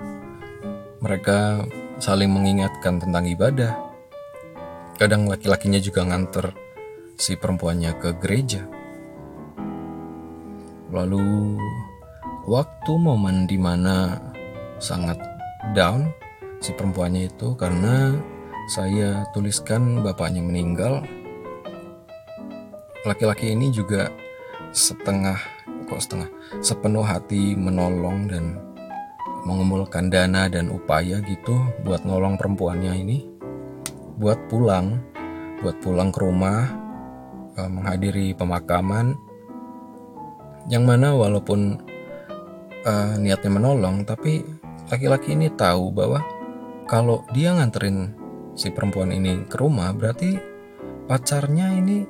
mereka 1.00 1.64
saling 1.98 2.30
mengingatkan 2.30 3.00
tentang 3.00 3.26
ibadah 3.26 3.90
Kadang 5.00 5.32
laki-lakinya 5.32 5.80
juga 5.80 6.04
nganter 6.04 6.52
si 7.16 7.40
perempuannya 7.40 7.96
ke 8.04 8.20
gereja. 8.20 8.68
Lalu 10.92 11.56
waktu 12.44 12.92
momen 13.00 13.48
di 13.48 13.56
mana 13.56 14.20
sangat 14.76 15.16
down 15.72 16.12
si 16.60 16.76
perempuannya 16.76 17.32
itu 17.32 17.56
karena 17.56 18.12
saya 18.76 19.24
tuliskan 19.32 20.04
bapaknya 20.04 20.44
meninggal. 20.44 21.08
Laki-laki 23.08 23.56
ini 23.56 23.72
juga 23.72 24.12
setengah 24.76 25.40
kok 25.88 26.04
setengah? 26.04 26.30
Sepenuh 26.60 27.06
hati 27.06 27.56
menolong 27.56 28.28
dan 28.28 28.60
mengumpulkan 29.48 30.12
dana 30.12 30.52
dan 30.52 30.68
upaya 30.68 31.24
gitu 31.24 31.56
buat 31.88 32.04
nolong 32.04 32.36
perempuannya 32.36 32.94
ini. 33.00 33.24
Buat 34.20 34.52
pulang, 34.52 35.00
buat 35.64 35.80
pulang 35.80 36.12
ke 36.12 36.20
rumah, 36.20 36.68
uh, 37.56 37.70
menghadiri 37.72 38.36
pemakaman, 38.36 39.16
yang 40.68 40.84
mana 40.84 41.16
walaupun 41.16 41.80
uh, 42.84 43.16
niatnya 43.16 43.48
menolong, 43.48 44.04
tapi 44.04 44.44
laki-laki 44.92 45.40
ini 45.40 45.48
tahu 45.56 45.88
bahwa 45.96 46.20
kalau 46.84 47.24
dia 47.32 47.56
nganterin 47.56 48.12
si 48.60 48.68
perempuan 48.76 49.16
ini 49.16 49.48
ke 49.48 49.56
rumah 49.56 49.96
berarti 49.96 50.36
pacarnya 51.08 51.80
ini 51.80 52.04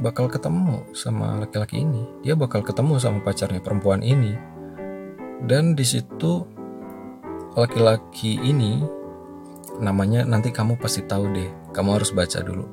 bakal 0.00 0.26
ketemu 0.26 0.82
sama 0.96 1.44
laki-laki 1.44 1.86
ini. 1.86 2.02
Dia 2.26 2.34
bakal 2.34 2.66
ketemu 2.66 2.98
sama 2.98 3.22
pacarnya 3.22 3.62
perempuan 3.62 4.02
ini. 4.02 4.34
Dan 5.44 5.76
di 5.76 5.84
situ 5.86 6.42
laki-laki 7.54 8.40
ini 8.42 8.82
namanya 9.78 10.26
nanti 10.26 10.50
kamu 10.50 10.80
pasti 10.80 11.04
tahu 11.06 11.30
deh. 11.30 11.50
Kamu 11.70 11.94
harus 11.94 12.10
baca 12.10 12.42
dulu. 12.42 12.66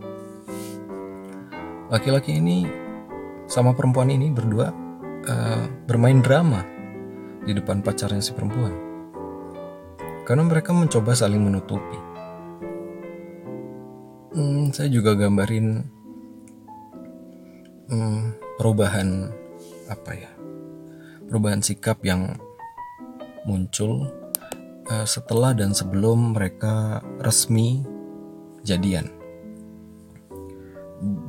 Laki-laki 1.92 2.40
ini 2.40 2.66
sama 3.46 3.76
perempuan 3.76 4.08
ini 4.08 4.32
berdua 4.32 4.72
uh, 5.28 5.66
bermain 5.86 6.24
drama 6.24 6.64
di 7.44 7.52
depan 7.52 7.84
pacarnya 7.84 8.24
si 8.24 8.32
perempuan. 8.32 8.74
Karena 10.24 10.48
mereka 10.48 10.72
mencoba 10.72 11.12
saling 11.12 11.42
menutupi. 11.42 12.00
Hmm, 14.32 14.72
saya 14.72 14.88
juga 14.88 15.12
gambarin 15.12 15.84
hmm, 17.92 18.56
perubahan 18.56 19.30
apa 19.92 20.12
ya? 20.16 20.32
Perubahan 21.28 21.60
sikap 21.60 22.00
yang 22.08 22.40
muncul 23.44 24.08
uh, 24.88 25.06
setelah 25.08 25.52
dan 25.52 25.76
sebelum 25.76 26.34
mereka 26.34 27.04
resmi 27.20 27.84
jadian. 28.64 29.12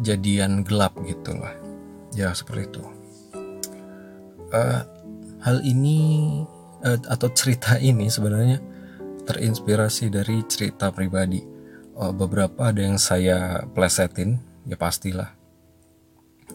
Jadian 0.07 0.62
gelap 0.62 0.95
gitu 1.02 1.35
lah. 1.35 1.54
Ya 2.14 2.31
seperti 2.33 2.71
itu. 2.71 2.85
Uh, 4.52 4.85
hal 5.42 5.59
ini 5.64 5.99
uh, 6.85 6.99
atau 7.11 7.28
cerita 7.35 7.81
ini 7.90 8.07
sebenarnya 8.07 8.62
terinspirasi 9.26 10.12
dari 10.12 10.47
cerita 10.47 10.95
pribadi. 10.95 11.42
Uh, 11.92 12.12
beberapa 12.12 12.73
ada 12.73 12.81
yang 12.81 12.97
saya 12.97 13.69
plesetin 13.76 14.40
ya 14.64 14.81
pastilah 14.81 15.41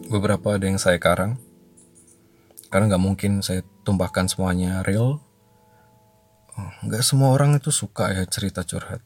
beberapa 0.06 0.54
ada 0.54 0.70
yang 0.70 0.78
saya 0.78 1.02
karang. 1.02 1.42
Karena 2.70 2.94
nggak 2.94 3.02
mungkin 3.02 3.42
saya 3.42 3.66
tumpahkan 3.82 4.30
semuanya 4.30 4.86
real. 4.86 5.18
Oh, 6.54 6.72
nggak 6.86 7.02
semua 7.02 7.34
orang 7.34 7.58
itu 7.58 7.74
suka 7.74 8.14
ya 8.14 8.22
cerita 8.30 8.62
curhat. 8.62 9.02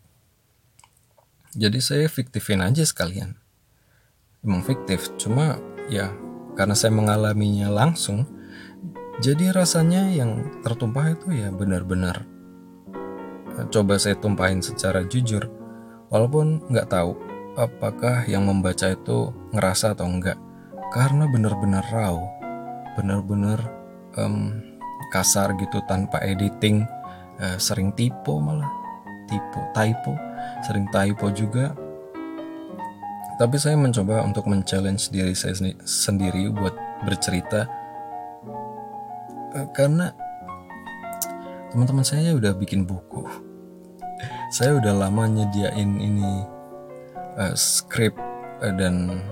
Jadi 1.56 1.78
saya 1.80 2.06
fiktifin 2.08 2.60
aja 2.60 2.84
sekalian. 2.84 3.36
Emang 4.44 4.60
fiktif 4.60 5.14
cuma 5.16 5.60
ya 5.88 6.12
karena 6.56 6.76
saya 6.76 6.92
mengalaminya 6.92 7.72
langsung 7.72 8.28
jadi 9.22 9.54
rasanya 9.54 10.12
yang 10.12 10.62
tertumpah 10.64 11.14
itu 11.14 11.32
ya 11.32 11.48
benar-benar 11.52 12.24
eh, 13.56 13.66
coba 13.70 13.96
saya 14.00 14.16
tumpahin 14.18 14.60
secara 14.60 15.04
jujur 15.06 15.48
walaupun 16.12 16.64
nggak 16.68 16.88
tahu 16.90 17.16
apakah 17.56 18.24
yang 18.28 18.48
membaca 18.48 18.92
itu 18.92 19.32
ngerasa 19.52 19.96
atau 19.96 20.08
enggak 20.08 20.40
karena 20.92 21.24
benar-benar 21.24 21.84
raw 21.88 22.20
benar-benar 23.00 23.58
um, 24.20 24.60
kasar 25.08 25.56
gitu 25.56 25.80
tanpa 25.88 26.20
editing 26.20 26.84
uh, 27.40 27.56
sering 27.56 27.92
typo 27.96 28.36
malah 28.36 28.68
typo 29.28 29.60
typo 29.72 30.12
sering 30.64 30.86
typo 30.92 31.32
juga. 31.32 31.72
Tapi 33.40 33.56
saya 33.58 33.74
mencoba 33.74 34.22
untuk 34.22 34.46
men-challenge 34.46 35.10
diri 35.10 35.34
saya 35.34 35.56
sendiri 35.82 36.52
buat 36.52 36.76
bercerita. 37.02 37.66
Uh, 39.56 39.66
karena 39.74 40.12
teman-teman 41.72 42.04
saya 42.04 42.36
udah 42.36 42.52
bikin 42.54 42.84
buku. 42.84 43.24
Saya 44.52 44.76
udah 44.76 44.92
lama 44.92 45.24
nyediain 45.24 45.96
ini 45.96 46.44
uh, 47.40 47.56
skrip 47.56 48.12
uh, 48.60 48.68
dan 48.76 49.24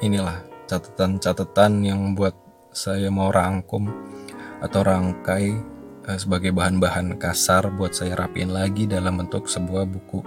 inilah 0.00 0.40
catatan-catatan 0.66 1.72
yang 1.86 1.98
membuat 2.02 2.34
saya 2.74 3.08
mau 3.08 3.32
rangkum 3.32 3.88
atau 4.60 4.80
rangkai 4.84 5.56
uh, 6.04 6.18
sebagai 6.18 6.52
bahan-bahan 6.52 7.16
kasar 7.16 7.72
buat 7.72 7.96
saya 7.96 8.18
rapiin 8.18 8.52
lagi 8.52 8.84
dalam 8.84 9.22
bentuk 9.22 9.48
sebuah 9.48 9.88
buku. 9.88 10.20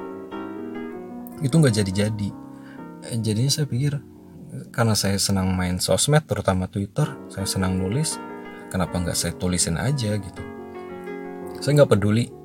Itu 1.40 1.62
nggak 1.62 1.84
jadi-jadi. 1.84 2.30
Uh, 3.06 3.18
jadinya 3.22 3.52
saya 3.52 3.68
pikir 3.70 4.00
karena 4.74 4.98
saya 4.98 5.16
senang 5.22 5.54
main 5.54 5.78
sosmed 5.78 6.26
terutama 6.26 6.66
Twitter, 6.66 7.06
saya 7.30 7.46
senang 7.46 7.78
nulis, 7.78 8.18
kenapa 8.74 8.98
nggak 8.98 9.18
saya 9.18 9.34
tulisin 9.38 9.78
aja 9.78 10.18
gitu. 10.18 10.44
Saya 11.62 11.84
nggak 11.84 11.92
peduli 11.94 12.40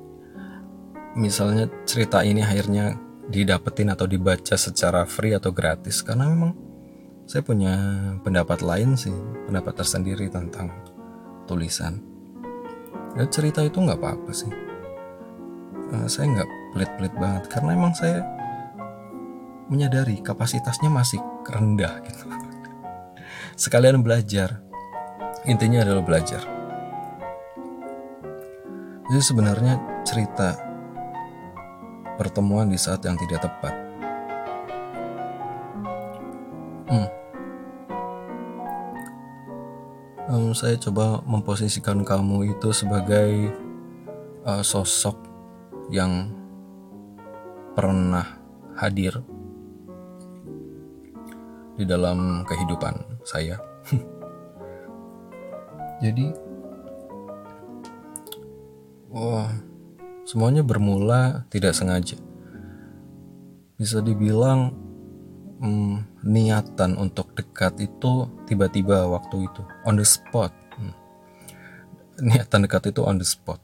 misalnya 1.15 1.71
cerita 1.87 2.21
ini 2.21 2.43
akhirnya 2.43 2.99
didapetin 3.31 3.89
atau 3.89 4.05
dibaca 4.05 4.53
secara 4.53 5.07
free 5.07 5.33
atau 5.33 5.49
gratis 5.49 6.03
karena 6.03 6.29
memang 6.29 6.53
saya 7.25 7.41
punya 7.41 7.73
pendapat 8.21 8.61
lain 8.61 8.93
sih, 8.93 9.13
pendapat 9.49 9.81
tersendiri 9.81 10.29
tentang 10.29 10.69
tulisan. 11.49 11.97
Ya, 13.17 13.25
cerita 13.25 13.65
itu 13.65 13.81
nggak 13.81 13.97
apa-apa 13.97 14.29
sih. 14.29 14.53
Uh, 15.89 16.05
saya 16.05 16.29
nggak 16.29 16.49
pelit-pelit 16.73 17.13
banget 17.17 17.43
karena 17.49 17.69
emang 17.73 17.93
saya 17.97 18.21
menyadari 19.65 20.21
kapasitasnya 20.21 20.93
masih 20.93 21.17
rendah 21.49 21.97
gitu. 22.05 22.29
Sekalian 23.63 24.05
belajar, 24.05 24.61
intinya 25.49 25.81
adalah 25.81 26.05
belajar. 26.05 26.45
Jadi 29.05 29.21
sebenarnya 29.21 30.05
cerita 30.05 30.57
pertemuan 32.21 32.69
di 32.69 32.77
saat 32.77 33.01
yang 33.05 33.17
tidak 33.17 33.49
tepat 33.49 33.84
saya 40.55 40.79
coba 40.79 41.19
memposisikan 41.27 42.07
kamu 42.07 42.55
itu 42.55 42.71
sebagai 42.71 43.51
uh, 44.47 44.63
sosok 44.63 45.19
yang 45.91 46.31
pernah 47.75 48.39
hadir 48.79 49.19
di 51.75 51.83
dalam 51.83 52.47
kehidupan 52.47 53.19
saya. 53.27 53.59
Jadi, 56.03 56.31
wah, 59.11 59.51
semuanya 60.23 60.63
bermula 60.63 61.43
tidak 61.51 61.75
sengaja. 61.75 62.15
Bisa 63.75 63.99
dibilang 63.99 64.71
hmm, 65.59 66.23
niatan 66.23 66.95
untuk 66.95 67.24
dekat 67.35 67.75
itu 67.83 68.31
tiba-tiba 68.47 69.05
waktu 69.11 69.45
itu 69.45 69.61
on 69.83 69.99
the 69.99 70.07
spot. 70.07 70.55
Hmm. 70.79 70.95
niatan 72.23 72.63
dekat 72.63 72.95
itu 72.95 73.03
on 73.03 73.19
the 73.19 73.27
spot. 73.27 73.59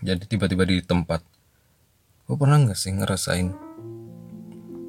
Jadi 0.00 0.24
tiba-tiba 0.28 0.64
di 0.64 0.80
tempat. 0.80 1.20
Gue 2.26 2.36
pernah 2.36 2.58
nggak 2.58 2.76
sih 2.76 2.90
ngerasain 2.90 3.48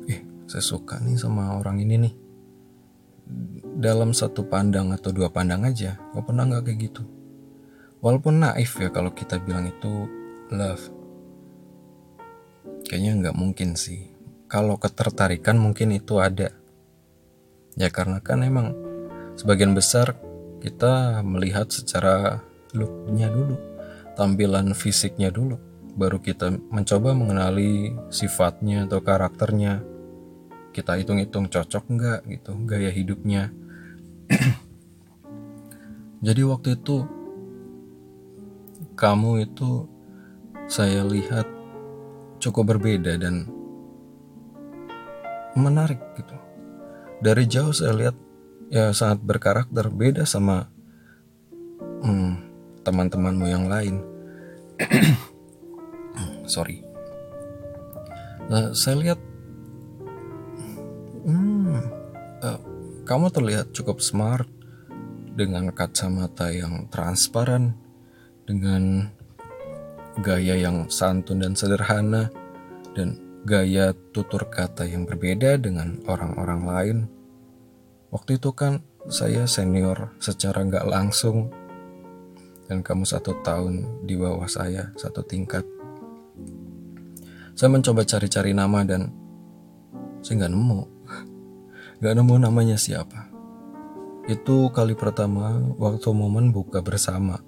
eh 0.10 0.20
saya 0.50 0.64
suka 0.64 0.98
nih 1.04 1.20
sama 1.20 1.60
orang 1.60 1.84
ini 1.84 1.96
nih. 2.08 2.14
Dalam 3.78 4.16
satu 4.16 4.48
pandang 4.48 4.96
atau 4.96 5.12
dua 5.14 5.30
pandang 5.30 5.68
aja 5.68 6.00
gue 6.16 6.24
pernah 6.24 6.48
nggak 6.48 6.64
kayak 6.66 6.80
gitu? 6.92 7.04
Walaupun 8.02 8.42
naif 8.42 8.80
ya 8.80 8.90
kalau 8.90 9.12
kita 9.12 9.38
bilang 9.44 9.70
itu 9.70 10.08
love. 10.50 10.90
Kayaknya 12.88 13.12
nggak 13.28 13.36
mungkin 13.36 13.76
sih. 13.76 14.08
Kalau 14.48 14.80
ketertarikan 14.80 15.60
mungkin 15.60 15.92
itu 15.92 16.24
ada 16.24 16.56
ya 17.78 17.94
karena 17.94 18.20
kan 18.20 18.42
emang 18.42 18.74
sebagian 19.38 19.78
besar 19.78 20.18
kita 20.60 21.22
melihat 21.22 21.70
secara 21.70 22.42
looknya 22.74 23.30
dulu 23.30 23.56
tampilan 24.18 24.74
fisiknya 24.74 25.30
dulu 25.30 25.62
baru 25.98 26.18
kita 26.22 26.54
mencoba 26.74 27.14
mengenali 27.14 27.94
sifatnya 28.10 28.90
atau 28.90 29.02
karakternya 29.02 29.82
kita 30.74 30.98
hitung-hitung 30.98 31.50
cocok 31.50 31.84
nggak 31.90 32.20
gitu 32.30 32.52
gaya 32.66 32.90
hidupnya 32.90 33.50
jadi 36.26 36.42
waktu 36.46 36.78
itu 36.78 37.06
kamu 38.98 39.46
itu 39.46 39.86
saya 40.66 41.06
lihat 41.06 41.46
cukup 42.38 42.78
berbeda 42.78 43.18
dan 43.18 43.50
menarik 45.58 45.98
gitu. 46.18 46.37
Dari 47.18 47.44
jauh 47.50 47.74
saya 47.74 47.94
lihat 47.98 48.16
ya 48.68 48.92
sangat 48.92 49.24
berkarakter 49.24 49.90
beda 49.90 50.28
sama 50.28 50.70
hmm, 52.04 52.32
teman-temanmu 52.86 53.46
yang 53.50 53.66
lain. 53.66 54.04
Sorry. 56.54 56.84
Nah, 58.48 58.72
saya 58.72 58.96
lihat 58.96 59.20
hmm, 61.28 61.80
uh, 62.44 62.60
kamu 63.04 63.28
terlihat 63.34 63.76
cukup 63.76 64.00
smart 64.00 64.48
dengan 65.38 65.70
kacamata 65.76 66.50
yang 66.50 66.88
transparan 66.88 67.76
dengan 68.48 69.12
gaya 70.24 70.58
yang 70.58 70.90
santun 70.90 71.44
dan 71.44 71.54
sederhana, 71.54 72.32
dan 72.98 73.20
gaya 73.48 73.96
tutur 74.12 74.52
kata 74.52 74.84
yang 74.84 75.08
berbeda 75.08 75.56
dengan 75.56 76.04
orang-orang 76.04 76.62
lain. 76.68 76.98
Waktu 78.12 78.36
itu 78.44 78.52
kan 78.52 78.84
saya 79.08 79.48
senior 79.48 80.12
secara 80.20 80.68
nggak 80.68 80.84
langsung, 80.84 81.48
dan 82.68 82.84
kamu 82.84 83.08
satu 83.08 83.40
tahun 83.48 84.04
di 84.04 84.20
bawah 84.20 84.52
saya, 84.52 84.92
satu 85.00 85.24
tingkat. 85.24 85.64
Saya 87.56 87.72
mencoba 87.72 88.04
cari-cari 88.04 88.52
nama 88.52 88.84
dan 88.84 89.08
saya 90.20 90.44
nggak 90.44 90.54
nemu. 90.54 90.82
Nggak 92.04 92.14
nemu 92.14 92.36
namanya 92.38 92.78
siapa. 92.78 93.26
Itu 94.30 94.70
kali 94.70 94.94
pertama 94.94 95.58
waktu 95.82 96.06
momen 96.14 96.54
buka 96.54 96.86
bersama. 96.86 97.42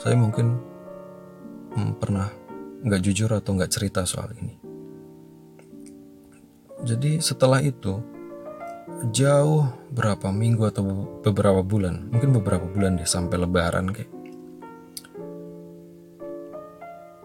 Saya 0.00 0.16
mungkin 0.16 0.56
hmm, 1.76 2.00
pernah 2.00 2.32
nggak 2.80 3.02
jujur 3.04 3.28
atau 3.28 3.52
nggak 3.52 3.68
cerita 3.68 4.08
soal 4.08 4.32
ini. 4.40 4.63
Jadi 6.84 7.16
setelah 7.16 7.64
itu 7.64 7.96
jauh 9.08 9.64
berapa 9.88 10.28
minggu 10.28 10.68
atau 10.68 10.84
beberapa 11.24 11.64
bulan, 11.64 12.12
mungkin 12.12 12.36
beberapa 12.36 12.68
bulan 12.68 13.00
deh 13.00 13.08
sampai 13.08 13.40
lebaran 13.40 13.88
kayak 13.88 14.12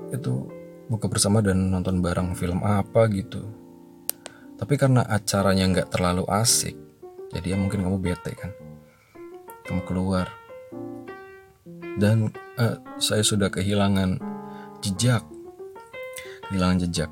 itu 0.10 0.34
buka 0.90 1.06
bersama 1.12 1.44
dan 1.44 1.70
nonton 1.70 2.00
bareng 2.00 2.34
film 2.40 2.64
apa 2.64 3.12
gitu. 3.12 3.44
Tapi 4.56 4.80
karena 4.80 5.04
acaranya 5.04 5.68
nggak 5.76 5.92
terlalu 5.92 6.24
asik, 6.32 6.80
jadi 7.36 7.54
ya 7.54 7.58
mungkin 7.60 7.84
kamu 7.84 8.00
bete 8.00 8.32
kan. 8.40 8.56
Kamu 9.68 9.84
keluar 9.84 10.32
dan 12.00 12.32
uh, 12.56 12.80
saya 12.96 13.28
sudah 13.28 13.52
kehilangan 13.52 14.24
jejak, 14.80 15.22
kehilangan 16.48 16.88
jejak 16.88 17.12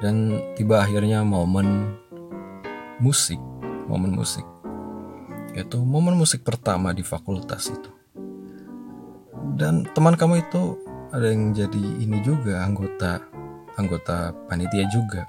dan 0.00 0.36
tiba 0.56 0.84
akhirnya 0.84 1.24
momen 1.24 1.96
musik 3.00 3.40
momen 3.86 4.12
musik. 4.18 4.44
Yaitu 5.54 5.80
momen 5.80 6.18
musik 6.18 6.44
pertama 6.44 6.92
di 6.92 7.00
fakultas 7.00 7.72
itu. 7.72 7.90
Dan 9.56 9.88
teman 9.96 10.18
kamu 10.18 10.44
itu 10.44 10.76
ada 11.14 11.32
yang 11.32 11.54
jadi 11.56 11.80
ini 12.02 12.20
juga 12.20 12.60
anggota 12.66 13.24
anggota 13.80 14.36
panitia 14.50 14.84
juga. 14.92 15.24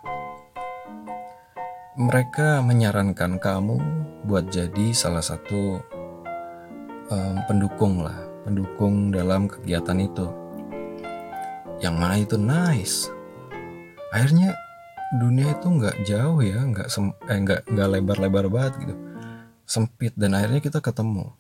Mereka 1.98 2.62
menyarankan 2.62 3.42
kamu 3.42 3.76
buat 4.28 4.52
jadi 4.52 4.94
salah 4.94 5.24
satu 5.24 5.82
um, 7.10 7.36
pendukung 7.48 8.04
lah 8.04 8.28
pendukung 8.44 9.16
dalam 9.16 9.48
kegiatan 9.48 9.98
itu. 10.02 10.28
Yang 11.78 11.96
mana 11.96 12.16
itu 12.18 12.36
nice 12.36 13.17
akhirnya 14.12 14.56
dunia 15.16 15.56
itu 15.56 15.68
nggak 15.72 16.04
jauh 16.04 16.40
ya 16.44 16.60
nggak 16.68 16.88
eh 17.32 17.38
nggak 17.40 17.62
nggak 17.72 17.88
lebar-lebar 17.88 18.46
banget 18.52 18.74
gitu. 18.84 18.96
Sempit 19.68 20.16
dan 20.16 20.36
akhirnya 20.36 20.60
kita 20.64 20.80
ketemu. 20.84 21.32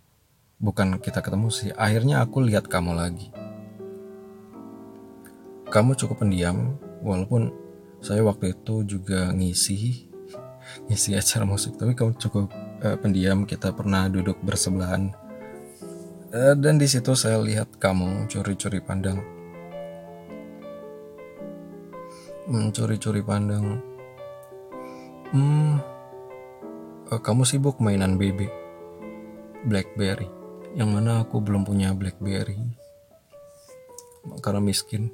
Bukan 0.58 0.98
kita 1.04 1.22
ketemu 1.22 1.48
sih 1.52 1.70
akhirnya 1.76 2.24
aku 2.24 2.44
lihat 2.44 2.72
kamu 2.72 2.96
lagi. 2.96 3.30
Kamu 5.68 6.00
cukup 6.00 6.24
pendiam 6.24 6.80
walaupun 7.04 7.52
saya 8.00 8.24
waktu 8.24 8.56
itu 8.56 8.88
juga 8.88 9.36
ngisi 9.36 10.08
ngisi 10.88 11.12
acara 11.20 11.44
musik 11.44 11.76
tapi 11.76 11.92
kamu 11.92 12.16
cukup 12.16 12.48
uh, 12.84 12.96
pendiam 13.00 13.44
kita 13.44 13.76
pernah 13.76 14.08
duduk 14.08 14.40
bersebelahan. 14.44 15.12
Uh, 16.32 16.56
dan 16.60 16.80
di 16.80 16.88
situ 16.88 17.16
saya 17.16 17.40
lihat 17.40 17.80
kamu 17.80 18.28
curi-curi 18.28 18.84
pandang 18.84 19.37
mencuri-curi 22.48 23.20
pandang. 23.20 23.84
Hmm, 25.36 25.84
uh, 27.12 27.20
kamu 27.20 27.44
sibuk 27.44 27.84
mainan 27.84 28.16
BB, 28.16 28.48
BlackBerry, 29.68 30.32
yang 30.80 30.96
mana 30.96 31.28
aku 31.28 31.44
belum 31.44 31.68
punya 31.68 31.92
BlackBerry 31.92 32.56
karena 34.40 34.64
miskin. 34.64 35.12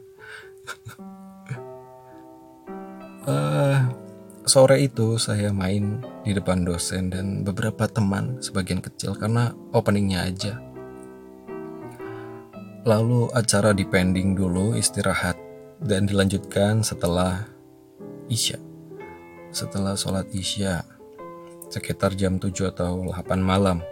uh, 3.25 3.81
sore 4.49 4.85
itu 4.85 5.17
saya 5.17 5.49
main 5.49 6.05
di 6.21 6.37
depan 6.37 6.61
dosen 6.61 7.09
dan 7.09 7.41
beberapa 7.41 7.89
teman 7.89 8.37
sebagian 8.45 8.85
kecil 8.85 9.17
karena 9.17 9.57
openingnya 9.73 10.29
aja. 10.29 10.53
Lalu 12.83 13.31
acara 13.33 13.71
dipending 13.71 14.35
dulu 14.35 14.75
istirahat 14.75 15.42
dan 15.83 16.07
dilanjutkan 16.07 16.79
setelah 16.81 17.43
Isya. 18.31 18.55
Setelah 19.51 19.99
sholat 19.99 20.31
Isya, 20.31 20.81
sekitar 21.67 22.15
jam 22.15 22.39
7 22.39 22.71
atau 22.71 23.03
8 23.11 23.43
malam. 23.43 23.83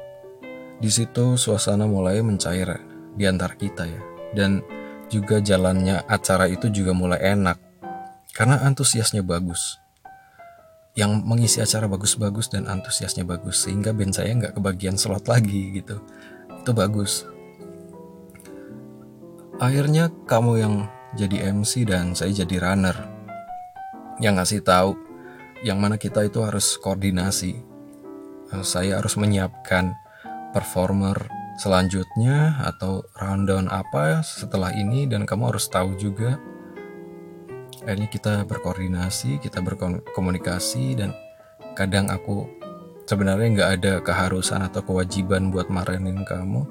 Di 0.82 0.90
situ 0.90 1.38
suasana 1.38 1.86
mulai 1.86 2.24
mencair 2.26 2.82
di 3.14 3.28
antara 3.28 3.54
kita 3.54 3.86
ya. 3.86 4.02
Dan 4.32 4.64
juga 5.12 5.44
jalannya 5.44 6.08
acara 6.08 6.48
itu 6.48 6.72
juga 6.72 6.96
mulai 6.96 7.20
enak. 7.36 7.60
Karena 8.32 8.64
antusiasnya 8.64 9.22
bagus. 9.22 9.78
Yang 10.96 11.22
mengisi 11.28 11.60
acara 11.60 11.86
bagus-bagus 11.92 12.50
dan 12.50 12.66
antusiasnya 12.66 13.28
bagus. 13.28 13.68
Sehingga 13.68 13.92
band 13.92 14.16
saya 14.16 14.32
nggak 14.34 14.58
kebagian 14.58 14.96
slot 14.96 15.28
lagi 15.28 15.84
gitu. 15.84 16.00
Itu 16.64 16.72
bagus. 16.72 17.28
Akhirnya 19.62 20.10
kamu 20.26 20.52
yang 20.58 20.76
jadi 21.16 21.52
MC 21.52 21.84
dan 21.88 22.16
saya 22.16 22.32
jadi 22.32 22.64
runner. 22.64 22.96
Yang 24.22 24.34
ngasih 24.38 24.62
tahu 24.64 24.92
yang 25.62 25.78
mana 25.78 26.00
kita 26.00 26.26
itu 26.26 26.42
harus 26.42 26.80
koordinasi. 26.80 27.54
Eh, 28.52 28.66
saya 28.66 29.00
harus 29.00 29.16
menyiapkan 29.20 29.94
performer 30.52 31.16
selanjutnya 31.60 32.58
atau 32.64 33.06
rundown 33.20 33.68
apa 33.70 34.24
setelah 34.24 34.74
ini 34.74 35.06
dan 35.06 35.28
kamu 35.28 35.54
harus 35.56 35.68
tahu 35.68 35.94
juga. 36.00 36.40
Akhirnya 37.82 38.10
kita 38.14 38.34
berkoordinasi 38.46 39.42
kita 39.42 39.58
berkomunikasi 39.62 41.02
dan 41.02 41.18
kadang 41.74 42.14
aku 42.14 42.46
sebenarnya 43.10 43.48
nggak 43.58 43.72
ada 43.82 43.94
keharusan 44.06 44.62
atau 44.64 44.86
kewajiban 44.86 45.50
buat 45.50 45.68
marahin 45.68 46.24
kamu. 46.26 46.66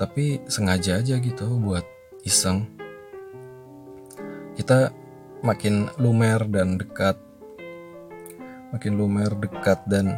Tapi 0.00 0.40
sengaja 0.48 1.04
aja 1.04 1.20
gitu 1.20 1.60
buat 1.60 1.84
iseng. 2.24 2.68
Kita 4.56 4.92
makin 5.40 5.88
lumer 5.96 6.44
dan 6.48 6.76
dekat. 6.76 7.16
Makin 8.70 8.92
lumer 8.94 9.34
dekat 9.34 9.82
dan 9.90 10.14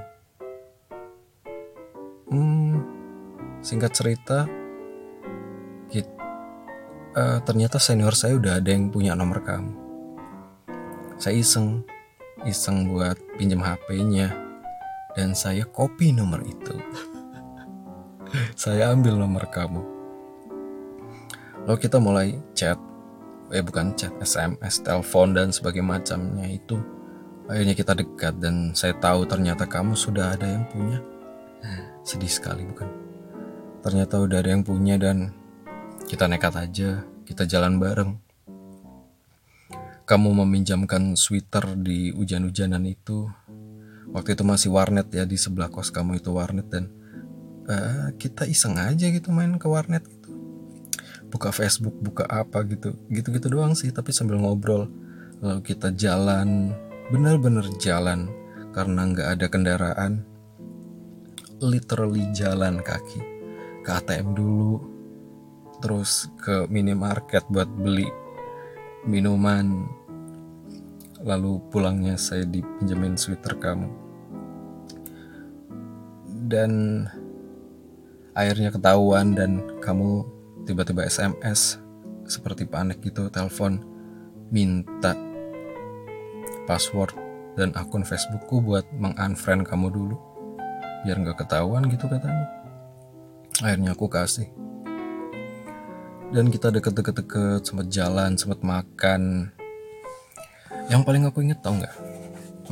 hmm, 2.28 2.76
singkat 3.64 3.92
cerita 3.96 4.44
kita, 5.88 6.12
uh, 7.16 7.20
eh, 7.20 7.38
ternyata 7.44 7.80
senior 7.80 8.12
saya 8.12 8.36
udah 8.36 8.60
ada 8.60 8.70
yang 8.72 8.92
punya 8.92 9.16
nomor 9.16 9.40
kamu. 9.40 9.72
Saya 11.16 11.40
iseng 11.40 11.84
iseng 12.42 12.90
buat 12.90 13.16
pinjam 13.38 13.62
HP-nya 13.62 14.34
dan 15.14 15.32
saya 15.32 15.64
copy 15.68 16.10
nomor 16.12 16.42
itu. 16.42 16.74
Saya 18.56 18.96
ambil 18.96 19.20
nomor 19.20 19.44
kamu 19.52 19.91
lalu 21.66 21.78
kita 21.78 21.98
mulai 22.02 22.36
chat. 22.56 22.78
Eh 23.52 23.60
bukan 23.60 23.92
chat 23.92 24.12
SMS 24.22 24.80
telepon 24.80 25.36
dan 25.36 25.52
sebagainya 25.52 25.84
macamnya 25.84 26.48
itu. 26.48 26.80
Akhirnya 27.50 27.74
kita 27.76 27.92
dekat 27.92 28.40
dan 28.40 28.72
saya 28.72 28.96
tahu 28.96 29.28
ternyata 29.28 29.68
kamu 29.68 29.92
sudah 29.92 30.32
ada 30.32 30.46
yang 30.48 30.64
punya. 30.72 30.98
Sedih 32.02 32.30
sekali 32.30 32.66
bukan? 32.66 32.88
Ternyata 33.82 34.18
udah 34.18 34.38
ada 34.40 34.50
yang 34.50 34.64
punya 34.66 34.98
dan 34.98 35.30
kita 36.08 36.26
nekat 36.26 36.54
aja 36.58 37.04
kita 37.26 37.46
jalan 37.46 37.78
bareng. 37.78 38.18
Kamu 40.02 40.28
meminjamkan 40.44 41.14
sweater 41.14 41.78
di 41.78 42.10
hujan-hujanan 42.10 42.82
itu. 42.84 43.30
Waktu 44.12 44.36
itu 44.36 44.44
masih 44.44 44.68
warnet 44.74 45.08
ya 45.14 45.24
di 45.24 45.40
sebelah 45.40 45.72
kos 45.72 45.88
kamu 45.88 46.20
itu 46.20 46.34
warnet 46.34 46.68
dan 46.68 46.92
uh, 47.64 48.12
kita 48.20 48.44
iseng 48.44 48.76
aja 48.76 49.08
gitu 49.08 49.32
main 49.32 49.56
ke 49.56 49.64
warnet 49.64 50.04
buka 51.32 51.48
Facebook 51.48 51.96
buka 52.04 52.28
apa 52.28 52.60
gitu. 52.68 52.92
Gitu-gitu 53.08 53.48
doang 53.48 53.72
sih 53.72 53.88
tapi 53.88 54.12
sambil 54.12 54.36
ngobrol. 54.36 54.92
Lalu 55.40 55.64
kita 55.64 55.90
jalan 55.96 56.76
bener-bener 57.08 57.64
jalan 57.80 58.28
karena 58.76 59.00
nggak 59.08 59.28
ada 59.40 59.46
kendaraan. 59.48 60.12
Literally 61.64 62.28
jalan 62.36 62.84
kaki 62.84 63.22
ke 63.82 63.90
ATM 63.90 64.36
dulu 64.36 64.92
terus 65.82 66.30
ke 66.38 66.68
minimarket 66.68 67.42
buat 67.48 67.66
beli 67.66 68.06
minuman. 69.08 69.88
Lalu 71.22 71.58
pulangnya 71.70 72.18
saya 72.18 72.44
dipinjemin 72.44 73.16
sweater 73.16 73.56
kamu. 73.56 73.88
Dan 76.50 77.06
akhirnya 78.34 78.74
ketahuan 78.74 79.32
dan 79.32 79.62
kamu 79.78 80.26
tiba-tiba 80.64 81.06
SMS 81.06 81.78
seperti 82.26 82.64
panik 82.64 83.02
gitu 83.02 83.28
telepon 83.28 83.82
minta 84.54 85.16
password 86.64 87.12
dan 87.58 87.74
akun 87.74 88.06
Facebookku 88.06 88.62
buat 88.62 88.86
mengunfriend 88.96 89.66
kamu 89.66 89.92
dulu 89.92 90.16
biar 91.02 91.18
nggak 91.18 91.42
ketahuan 91.42 91.86
gitu 91.90 92.06
katanya. 92.06 92.46
Akhirnya 93.58 93.92
aku 93.92 94.06
kasih. 94.06 94.48
Dan 96.32 96.48
kita 96.48 96.72
deket-deket-deket 96.72 97.60
sempat 97.66 97.92
jalan 97.92 98.38
sempat 98.40 98.64
makan. 98.64 99.52
Yang 100.88 101.02
paling 101.04 101.28
aku 101.28 101.44
inget 101.44 101.60
tau 101.60 101.76
nggak? 101.76 101.92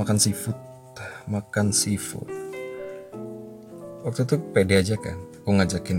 Makan 0.01 0.17
seafood 0.17 0.57
makan 1.31 1.71
seafood. 1.71 2.27
Waktu 4.03 4.27
itu 4.27 4.37
pede 4.51 4.75
aja 4.83 4.97
kan 4.99 5.15
aku 5.41 5.51
ngajakin 5.55 5.99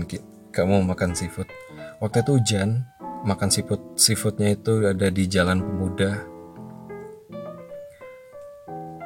kamu 0.52 0.84
makan 0.84 1.16
seafood 1.16 1.48
waktu 2.02 2.26
itu 2.26 2.34
hujan 2.34 2.82
makan 3.22 3.46
seafood 3.46 3.78
seafoodnya 3.94 4.58
itu 4.58 4.82
ada 4.82 5.06
di 5.08 5.24
jalan 5.30 5.62
pemuda. 5.62 6.26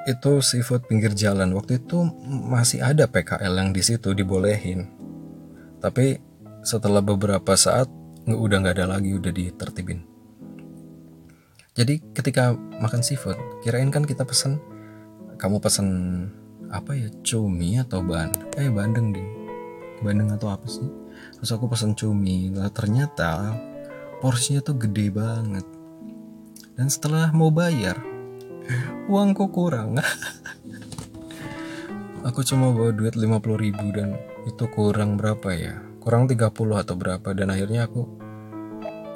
Itu 0.09 0.41
seafood 0.41 0.89
pinggir 0.89 1.13
jalan. 1.13 1.53
Waktu 1.53 1.83
itu 1.85 2.01
masih 2.25 2.81
ada 2.81 3.05
PKL 3.05 3.53
yang 3.53 3.71
di 3.77 3.83
situ 3.85 4.17
dibolehin. 4.17 4.89
Tapi 5.83 6.17
setelah 6.65 7.05
beberapa 7.05 7.53
saat 7.59 7.91
udah 8.25 8.57
nggak 8.65 8.77
ada 8.81 8.97
lagi 8.97 9.13
udah 9.13 9.31
ditertibin. 9.35 10.01
Jadi 11.77 12.01
ketika 12.17 12.57
makan 12.81 13.05
seafood 13.05 13.37
kirain 13.61 13.93
kan 13.93 14.09
kita 14.09 14.25
pesen 14.25 14.57
kamu 15.37 15.61
pesen 15.61 15.89
apa 16.73 16.97
ya 16.97 17.13
cumi 17.21 17.77
atau 17.77 18.01
ban 18.01 18.33
eh 18.57 18.73
bandeng 18.73 19.13
ding. 19.13 19.29
Bandeng 20.01 20.33
atau 20.33 20.49
apa 20.49 20.65
sih 20.65 20.87
terus 21.35 21.51
aku 21.51 21.67
pesen 21.67 21.99
cumi. 21.99 22.55
Lah 22.55 22.71
ternyata 22.71 23.57
porsinya 24.23 24.63
tuh 24.63 24.79
gede 24.79 25.11
banget. 25.11 25.67
Dan 26.77 26.87
setelah 26.93 27.33
mau 27.33 27.51
bayar 27.51 27.99
uangku 29.11 29.51
kurang. 29.51 29.99
Aku 32.27 32.43
cuma 32.43 32.75
bawa 32.75 32.91
duit 32.91 33.15
50 33.15 33.39
ribu 33.55 33.87
dan 33.95 34.19
itu 34.51 34.67
kurang 34.75 35.15
berapa 35.15 35.47
ya? 35.55 35.79
Kurang 36.03 36.27
30 36.27 36.51
atau 36.75 36.99
berapa? 36.99 37.29
Dan 37.31 37.55
akhirnya 37.55 37.87
aku 37.87 38.03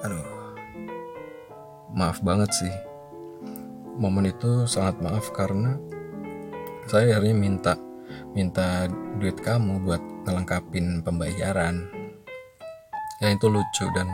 aduh 0.07 0.55
maaf 1.91 2.23
banget 2.23 2.55
sih. 2.55 2.75
Momen 3.99 4.31
itu 4.31 4.63
sangat 4.71 5.03
maaf 5.03 5.27
karena 5.35 5.75
saya 6.87 7.19
akhirnya 7.19 7.35
minta 7.35 7.75
minta 8.31 8.87
duit 9.19 9.43
kamu 9.43 9.83
buat 9.83 10.03
ngelengkapin 10.31 11.03
pembayaran 11.03 11.91
ya 13.21 13.37
itu 13.37 13.47
lucu 13.53 13.85
dan 13.93 14.09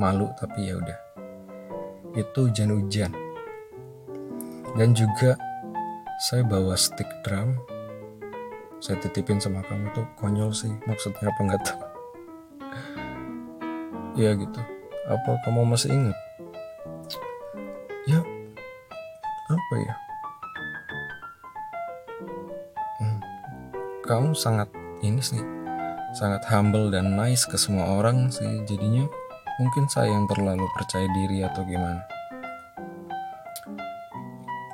malu 0.00 0.32
tapi 0.40 0.72
ya 0.72 0.80
udah. 0.80 0.98
Itu 2.16 2.48
hujan-hujan 2.48 3.12
dan 4.74 4.96
juga 4.96 5.36
saya 6.24 6.42
bawa 6.42 6.72
stick 6.74 7.06
drum. 7.22 7.60
Saya 8.78 8.96
titipin 9.02 9.42
sama 9.42 9.60
kamu 9.66 9.90
tuh 9.92 10.06
konyol 10.16 10.54
sih 10.54 10.72
maksudnya 10.88 11.28
apa 11.28 11.40
nggak 11.44 11.62
tahu. 11.62 11.80
Ya 14.18 14.34
gitu. 14.34 14.58
Apa 15.06 15.38
kamu 15.46 15.62
masih 15.62 15.94
ingat? 15.94 16.18
Ya 18.10 18.18
apa 19.46 19.74
ya? 19.78 19.94
Hmm, 22.98 23.20
kamu 24.02 24.34
sangat 24.34 24.66
ini 25.06 25.22
sih 25.22 25.38
sangat 26.18 26.42
humble 26.50 26.90
dan 26.90 27.14
nice 27.14 27.46
ke 27.46 27.54
semua 27.54 28.02
orang 28.02 28.26
sih 28.26 28.66
jadinya. 28.66 29.06
Mungkin 29.62 29.86
saya 29.86 30.10
yang 30.10 30.26
terlalu 30.26 30.66
percaya 30.74 31.06
diri 31.14 31.46
atau 31.46 31.62
gimana? 31.62 32.02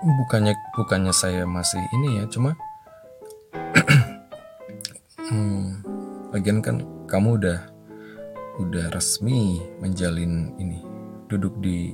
Bukannya 0.05 0.57
bukannya 0.77 1.13
saya 1.13 1.45
masih 1.45 1.81
ini 1.97 2.21
ya 2.21 2.25
cuma 2.29 2.57
hmm, 5.29 5.85
lagian 6.33 6.61
kan 6.65 6.81
kamu 7.09 7.41
udah 7.41 7.61
udah 8.61 8.87
resmi 8.93 9.61
menjalin 9.81 10.53
ini 10.61 10.81
duduk 11.29 11.57
di 11.61 11.93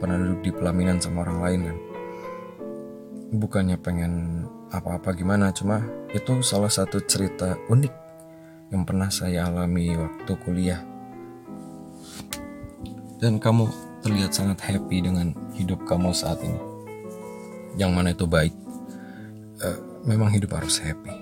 pernah 0.00 0.20
duduk 0.20 0.40
di 0.40 0.50
pelaminan 0.56 0.96
sama 1.00 1.28
orang 1.28 1.38
lain 1.44 1.60
kan? 1.68 1.78
Bukannya 3.30 3.76
pengen 3.80 4.44
apa-apa 4.72 5.12
gimana 5.16 5.52
cuma 5.52 5.84
itu 6.12 6.40
salah 6.44 6.70
satu 6.70 7.00
cerita 7.04 7.56
unik 7.72 7.99
yang 8.70 8.86
pernah 8.86 9.10
saya 9.10 9.50
alami 9.50 9.98
waktu 9.98 10.32
kuliah. 10.46 10.80
Dan 13.20 13.36
kamu 13.36 13.68
terlihat 14.00 14.32
sangat 14.32 14.62
happy 14.64 15.04
dengan 15.04 15.34
hidup 15.52 15.84
kamu 15.84 16.14
saat 16.14 16.40
ini. 16.40 16.56
Yang 17.76 17.90
mana 17.92 18.08
itu 18.14 18.24
baik? 18.24 18.54
Uh, 19.60 19.78
memang 20.08 20.32
hidup 20.32 20.56
harus 20.56 20.80
happy. 20.80 21.12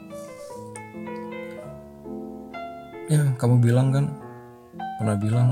Ya 3.09 3.25
kamu 3.41 3.65
bilang 3.65 3.91
kan? 3.91 4.07
Pernah 5.01 5.17
bilang 5.17 5.49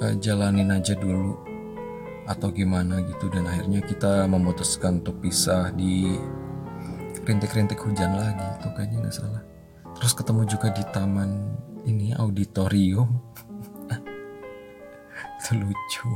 e, 0.00 0.16
jalanin 0.16 0.72
aja 0.72 0.96
dulu 0.96 1.36
atau 2.24 2.48
gimana 2.48 3.04
gitu. 3.04 3.28
Dan 3.28 3.44
akhirnya 3.44 3.84
kita 3.84 4.24
memutuskan 4.24 5.04
untuk 5.04 5.20
pisah 5.20 5.68
di 5.76 6.16
rintik-rintik 7.28 7.76
hujan 7.84 8.16
lagi. 8.16 8.46
Itu 8.58 8.72
kayaknya 8.72 9.04
nggak 9.04 9.12
salah 9.12 9.51
terus 10.02 10.18
ketemu 10.18 10.42
juga 10.50 10.74
di 10.74 10.82
taman 10.90 11.30
ini 11.86 12.10
auditorium 12.18 13.06
itu 15.38 15.50
lucu 15.54 16.10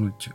lucu 0.00 0.32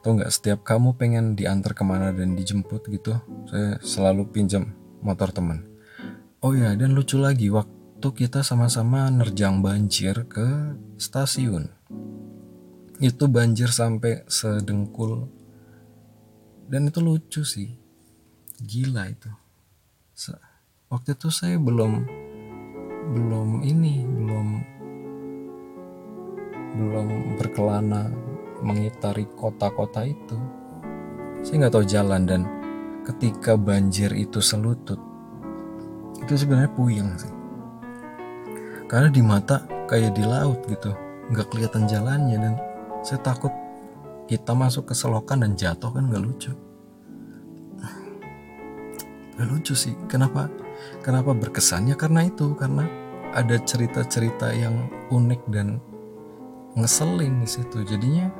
tau 0.00 0.16
nggak 0.16 0.32
setiap 0.32 0.64
kamu 0.64 0.96
pengen 0.96 1.36
diantar 1.36 1.76
ke 1.76 1.84
mana 1.84 2.16
dan 2.16 2.32
dijemput 2.32 2.88
gitu 2.88 3.20
saya 3.44 3.76
selalu 3.84 4.24
pinjam 4.32 4.72
motor 5.04 5.28
teman 5.28 5.68
oh 6.40 6.56
ya 6.56 6.72
dan 6.72 6.96
lucu 6.96 7.20
lagi 7.20 7.52
waktu 7.52 8.08
kita 8.14 8.40
sama-sama 8.46 9.10
nerjang 9.10 9.58
banjir 9.58 10.22
ke 10.30 10.78
stasiun. 11.02 11.66
Itu 12.98 13.26
banjir 13.26 13.70
sampai 13.70 14.22
sedengkul. 14.26 15.30
Dan 16.70 16.90
itu 16.90 17.02
lucu 17.02 17.42
sih. 17.46 17.74
Gila 18.58 19.10
itu. 19.10 19.30
Waktu 20.88 21.14
itu 21.16 21.28
saya 21.28 21.56
belum 21.60 21.92
belum 23.12 23.48
ini, 23.64 24.04
belum 24.04 24.48
belum 26.78 27.08
berkelana 27.36 28.08
mengitari 28.64 29.28
kota-kota 29.36 30.04
itu. 30.04 30.36
Saya 31.44 31.64
nggak 31.64 31.74
tahu 31.76 31.84
jalan 31.86 32.22
dan 32.24 32.42
ketika 33.04 33.56
banjir 33.56 34.12
itu 34.12 34.40
selutut, 34.40 35.00
itu 36.24 36.44
sebenarnya 36.44 36.72
puyeng 36.76 37.14
sih 37.16 37.38
karena 38.88 39.12
di 39.12 39.20
mata 39.20 39.68
kayak 39.84 40.16
di 40.16 40.24
laut 40.24 40.64
gitu 40.64 40.96
nggak 41.28 41.46
kelihatan 41.52 41.84
jalannya 41.84 42.36
dan 42.40 42.54
saya 43.04 43.20
takut 43.20 43.52
kita 44.24 44.56
masuk 44.56 44.88
ke 44.88 44.94
selokan 44.96 45.44
dan 45.44 45.52
jatuh 45.54 45.92
kan 45.92 46.08
nggak 46.08 46.24
lucu 46.24 46.52
nggak 49.36 49.48
lucu 49.48 49.76
sih 49.76 49.92
kenapa 50.08 50.48
kenapa 51.02 51.34
berkesannya 51.34 51.94
karena 51.94 52.26
itu? 52.26 52.54
Karena 52.54 52.86
ada 53.32 53.56
cerita-cerita 53.60 54.52
yang 54.56 54.88
unik 55.12 55.42
dan 55.52 55.78
ngeselin 56.78 57.42
di 57.42 57.48
situ. 57.48 57.84
Jadinya 57.84 58.30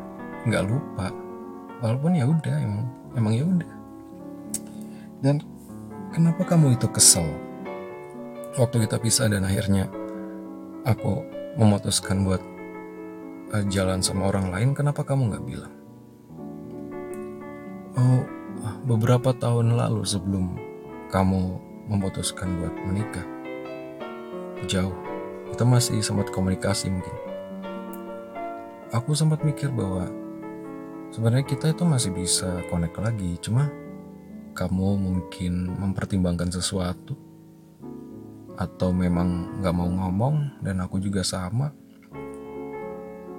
nggak 0.49 0.65
lupa. 0.67 1.11
Walaupun 1.79 2.19
ya 2.19 2.27
udah 2.27 2.57
emang 2.59 2.87
emang 3.15 3.33
ya 3.35 3.45
udah. 3.47 3.73
Dan 5.23 5.43
kenapa 6.15 6.43
kamu 6.47 6.79
itu 6.79 6.87
kesel? 6.91 7.27
Waktu 8.59 8.87
kita 8.87 8.99
pisah 8.99 9.31
dan 9.31 9.47
akhirnya 9.47 9.87
aku 10.83 11.23
memutuskan 11.59 12.27
buat 12.27 12.43
uh, 13.55 13.65
jalan 13.71 14.03
sama 14.03 14.31
orang 14.31 14.51
lain, 14.51 14.71
kenapa 14.75 15.07
kamu 15.07 15.31
nggak 15.31 15.47
bilang? 15.47 15.75
Oh, 17.99 18.23
beberapa 18.87 19.35
tahun 19.35 19.75
lalu 19.75 20.03
sebelum 20.07 20.55
kamu 21.11 21.68
memutuskan 21.89 22.61
buat 22.61 22.75
menikah, 22.85 23.25
jauh, 24.69 24.95
kita 25.53 25.65
masih 25.65 26.05
sempat 26.05 26.29
komunikasi 26.29 26.93
mungkin. 26.93 27.17
Aku 28.93 29.17
sempat 29.17 29.45
mikir 29.45 29.73
bahwa 29.73 30.09
sebenarnya 31.13 31.45
kita 31.49 31.73
itu 31.73 31.85
masih 31.89 32.13
bisa 32.13 32.61
connect 32.69 32.97
lagi, 33.01 33.37
cuma 33.41 33.73
kamu 34.53 35.01
mungkin 35.01 35.73
mempertimbangkan 35.77 36.53
sesuatu 36.53 37.17
atau 38.59 38.91
memang 38.91 39.61
nggak 39.63 39.75
mau 39.77 39.89
ngomong 39.89 40.61
dan 40.61 40.83
aku 40.85 41.01
juga 41.01 41.25
sama. 41.25 41.73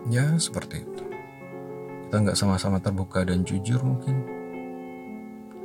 Ya 0.08 0.32
seperti 0.40 0.88
itu. 0.88 1.04
Kita 2.08 2.26
nggak 2.26 2.40
sama-sama 2.40 2.82
terbuka 2.82 3.22
dan 3.22 3.46
jujur 3.46 3.84
mungkin. 3.86 4.26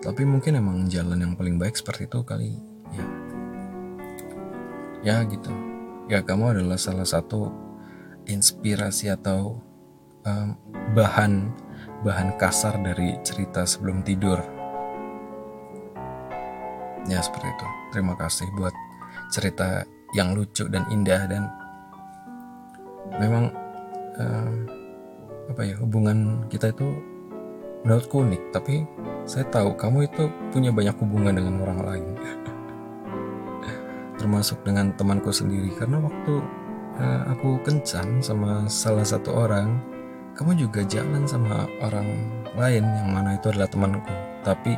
Tapi 0.05 0.29
mungkin 0.29 0.61
emang 0.61 0.85
jalan 0.93 1.17
yang 1.17 1.33
paling 1.33 1.57
baik 1.57 1.81
seperti 1.81 2.05
itu 2.05 2.21
kali 2.21 2.74
ya 5.05 5.23
gitu. 5.29 5.53
Ya 6.09 6.25
kamu 6.25 6.59
adalah 6.59 6.81
salah 6.81 7.05
satu 7.05 7.53
inspirasi 8.25 9.13
atau 9.13 9.61
um, 10.25 10.49
bahan 10.97 11.53
bahan 12.05 12.37
kasar 12.41 12.81
dari 12.81 13.17
cerita 13.21 13.69
sebelum 13.69 14.01
tidur. 14.01 14.41
Ya 17.05 17.21
seperti 17.21 17.49
itu. 17.53 17.69
Terima 17.93 18.17
kasih 18.17 18.49
buat 18.57 18.73
cerita 19.29 19.85
yang 20.17 20.33
lucu 20.33 20.65
dan 20.73 20.89
indah 20.89 21.29
dan 21.29 21.53
memang 23.21 23.53
um, 24.17 24.65
apa 25.53 25.61
ya 25.69 25.77
hubungan 25.85 26.49
kita 26.49 26.73
itu 26.73 26.89
menurutku 27.85 28.25
unik. 28.25 28.43
Tapi 28.57 28.75
saya 29.29 29.45
tahu 29.53 29.77
kamu 29.77 30.09
itu 30.09 30.33
punya 30.49 30.73
banyak 30.73 30.97
hubungan 30.97 31.37
dengan 31.37 31.61
orang 31.65 31.81
lain 31.85 32.05
termasuk 34.25 34.65
dengan 34.65 34.89
temanku 34.97 35.29
sendiri. 35.29 35.69
Karena 35.77 36.01
waktu 36.01 36.41
uh, 36.97 37.23
aku 37.37 37.61
kencan 37.61 38.25
sama 38.25 38.65
salah 38.73 39.05
satu 39.05 39.37
orang 39.37 39.77
kamu 40.33 40.65
juga 40.65 40.81
jalan 40.89 41.29
sama 41.29 41.69
orang 41.85 42.09
lain 42.57 42.83
yang 42.89 43.13
mana 43.13 43.37
itu 43.37 43.53
adalah 43.53 43.69
temanku. 43.69 44.09
Tapi 44.41 44.73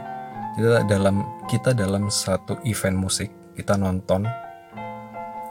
kita 0.59 0.83
dalam 0.91 1.23
kita 1.47 1.71
dalam 1.79 2.11
satu 2.11 2.59
event 2.67 2.99
musik 2.99 3.31
kita 3.55 3.79
nonton 3.79 4.27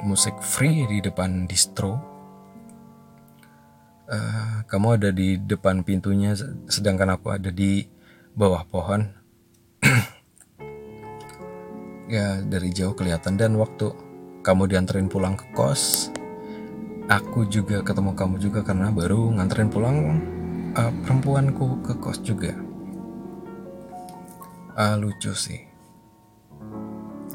musik 0.04 0.36
free 0.44 0.84
di 0.92 1.00
depan 1.00 1.48
distro. 1.48 1.96
Uh, 4.06 4.62
kamu 4.70 5.02
ada 5.02 5.10
di 5.10 5.40
depan 5.40 5.82
pintunya 5.82 6.38
sedangkan 6.70 7.18
aku 7.18 7.34
ada 7.34 7.50
di 7.50 7.90
bawah 8.38 8.62
pohon 8.70 9.10
ya 12.10 12.42
dari 12.42 12.70
jauh 12.72 12.94
kelihatan. 12.94 13.38
Dan 13.38 13.58
waktu 13.58 13.92
kamu 14.46 14.70
dianterin 14.70 15.10
pulang 15.10 15.34
ke 15.34 15.46
kos 15.58 16.14
aku 17.06 17.46
juga 17.46 17.86
ketemu 17.86 18.18
kamu 18.18 18.36
juga 18.42 18.66
karena 18.66 18.90
baru 18.90 19.30
nganterin 19.38 19.70
pulang 19.70 19.98
uh, 20.74 20.92
perempuanku 21.06 21.82
ke 21.86 21.94
kos 22.02 22.22
juga. 22.22 22.54
Uh, 24.76 24.96
lucu 25.00 25.32
sih. 25.32 25.62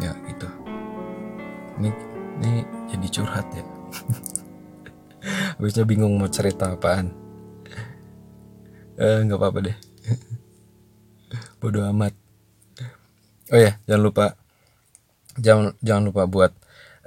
Ya 0.00 0.12
itu 0.28 0.48
ini 1.80 1.90
ini 2.40 2.52
jadi 2.92 3.06
curhat 3.20 3.46
ya. 3.52 3.64
Habisnya 5.56 5.85
bingung 5.85 6.16
mau 6.16 6.28
cerita 6.28 6.72
apaan. 6.72 7.12
Eh, 9.00 9.24
nggak 9.24 9.37
uh, 9.37 9.40
apa-apa 9.40 9.59
deh. 9.64 9.76
Bodoh 11.61 11.85
amat. 11.92 12.12
Oh 13.50 13.59
ya 13.59 13.76
jangan 13.88 14.02
lupa 14.04 14.39
jangan 15.40 15.72
jangan 15.81 16.12
lupa 16.12 16.29
buat 16.29 16.53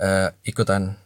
uh, 0.01 0.33
ikutan 0.43 0.97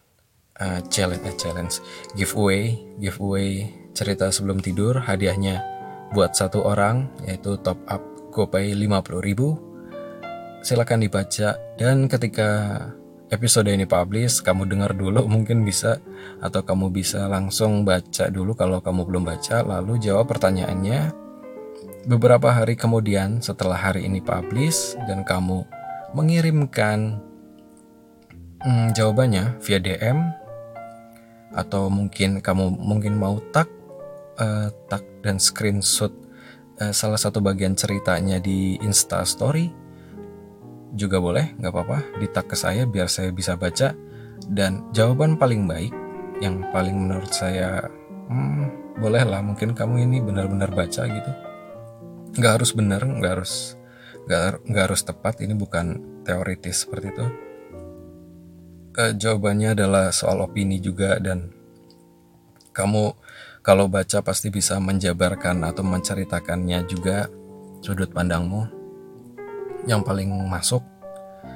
uh, 0.58 0.80
challenge 0.88 1.28
uh, 1.28 1.36
challenge. 1.36 1.84
Giveaway 2.16 2.80
giveaway 2.98 3.70
cerita 3.92 4.32
sebelum 4.32 4.64
tidur 4.64 5.04
hadiahnya 5.04 5.62
buat 6.16 6.34
satu 6.34 6.64
orang 6.64 7.12
yaitu 7.28 7.60
top 7.60 7.78
up 7.92 8.00
GoPay 8.32 8.78
50.000 8.78 9.68
silakan 10.62 11.00
dibaca 11.04 11.58
dan 11.76 12.06
ketika 12.06 12.50
episode 13.28 13.68
ini 13.68 13.84
publish 13.84 14.40
kamu 14.40 14.70
dengar 14.70 14.96
dulu 14.96 15.26
mungkin 15.34 15.68
bisa 15.68 16.00
atau 16.40 16.62
kamu 16.64 16.94
bisa 16.94 17.28
langsung 17.28 17.84
baca 17.84 18.30
dulu 18.32 18.56
kalau 18.56 18.80
kamu 18.80 19.04
belum 19.04 19.24
baca 19.28 19.64
lalu 19.66 20.00
jawab 20.00 20.30
pertanyaannya. 20.32 21.26
Beberapa 22.08 22.56
hari 22.56 22.80
kemudian 22.80 23.44
setelah 23.44 23.76
hari 23.76 24.08
ini 24.08 24.24
publish 24.24 24.96
dan 25.12 25.28
kamu 25.28 25.68
mengirimkan 26.16 27.20
hmm, 28.64 28.96
jawabannya 28.96 29.60
via 29.64 29.80
DM 29.80 30.20
atau 31.56 31.90
mungkin 31.90 32.44
kamu 32.44 32.76
mungkin 32.78 33.18
mau 33.18 33.40
tag 33.56 33.72
uh, 34.38 34.70
tag 34.92 35.04
dan 35.26 35.42
screenshot 35.42 36.12
uh, 36.80 36.94
salah 36.94 37.18
satu 37.18 37.42
bagian 37.42 37.74
ceritanya 37.74 38.38
di 38.38 38.78
Insta 38.84 39.24
Story 39.26 39.88
juga 40.98 41.22
boleh, 41.22 41.54
nggak 41.62 41.72
apa-apa, 41.72 42.00
di 42.18 42.28
tag 42.34 42.50
ke 42.50 42.58
saya 42.58 42.90
biar 42.90 43.06
saya 43.06 43.30
bisa 43.30 43.54
baca. 43.54 43.94
Dan 44.50 44.90
jawaban 44.90 45.38
paling 45.38 45.70
baik, 45.70 45.94
yang 46.42 46.66
paling 46.74 46.98
menurut 46.98 47.30
saya, 47.30 47.86
hmm, 48.34 48.98
boleh 48.98 49.22
lah, 49.24 49.46
mungkin 49.46 49.78
kamu 49.78 50.10
ini 50.10 50.18
benar-benar 50.26 50.74
baca 50.74 51.06
gitu. 51.06 51.32
Nggak 52.42 52.62
harus 52.62 52.74
benar, 52.74 53.06
nggak 53.06 53.34
harus 53.38 53.77
nggak, 54.28 54.76
harus 54.76 55.02
tepat. 55.08 55.40
Ini 55.40 55.56
bukan 55.56 56.20
teoritis 56.28 56.84
seperti 56.84 57.08
itu. 57.16 57.26
Uh, 58.98 59.14
jawabannya 59.14 59.78
adalah 59.78 60.10
soal 60.10 60.42
opini 60.42 60.82
juga 60.82 61.22
dan 61.22 61.54
kamu 62.74 63.14
kalau 63.62 63.86
baca 63.90 64.24
pasti 64.26 64.50
bisa 64.50 64.82
menjabarkan 64.82 65.62
atau 65.66 65.86
menceritakannya 65.86 66.88
juga 66.90 67.30
sudut 67.82 68.10
pandangmu 68.10 68.66
yang 69.86 70.02
paling 70.02 70.34
masuk 70.50 70.82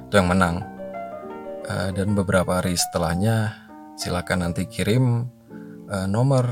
itu 0.06 0.20
yang 0.20 0.30
menang 0.30 0.62
uh, 1.66 1.90
dan 1.96 2.14
beberapa 2.14 2.62
hari 2.62 2.78
setelahnya 2.78 3.56
silakan 3.98 4.46
nanti 4.46 4.70
kirim 4.70 5.30
uh, 5.90 6.06
nomor 6.06 6.46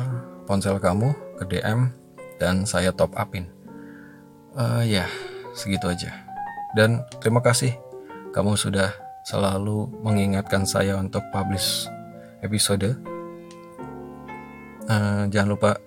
ponsel 0.49 0.81
kamu 0.81 1.13
ke 1.37 1.43
DM 1.53 1.91
dan 2.41 2.65
saya 2.65 2.89
top 2.95 3.13
upin 3.19 3.45
uh, 4.55 4.81
ya 4.81 5.05
segitu 5.55 5.89
aja 5.89 6.13
dan 6.77 7.05
terima 7.23 7.41
kasih 7.41 7.73
kamu 8.35 8.55
sudah 8.57 8.93
selalu 9.25 9.89
mengingatkan 10.01 10.65
saya 10.65 10.97
untuk 10.97 11.21
publish 11.33 11.89
episode 12.41 12.97
uh, 14.89 15.25
jangan 15.29 15.49
lupa 15.53 15.77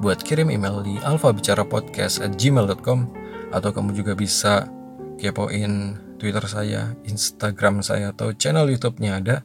buat 0.00 0.24
kirim 0.24 0.48
email 0.48 0.80
di 0.80 0.96
alfabicarapodcast@gmail.com 1.04 2.98
atau 3.52 3.70
kamu 3.74 3.92
juga 3.92 4.16
bisa 4.16 4.64
kepoin 5.20 6.00
Twitter 6.16 6.44
saya, 6.48 6.96
Instagram 7.04 7.84
saya 7.84 8.16
atau 8.16 8.32
channel 8.32 8.68
YouTube-nya 8.72 9.20
ada. 9.20 9.36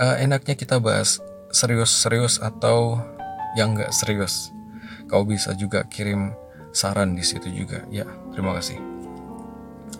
Uh, 0.00 0.16
enaknya 0.18 0.58
kita 0.58 0.82
bahas 0.82 1.22
serius-serius 1.54 2.42
atau 2.42 2.98
yang 3.54 3.78
nggak 3.78 3.94
serius. 3.94 4.50
Kau 5.06 5.26
bisa 5.26 5.54
juga 5.54 5.86
kirim 5.86 6.34
saran 6.70 7.14
di 7.14 7.24
situ 7.24 7.50
juga. 7.50 7.82
Ya, 7.90 8.06
terima 8.34 8.56
kasih. 8.58 8.78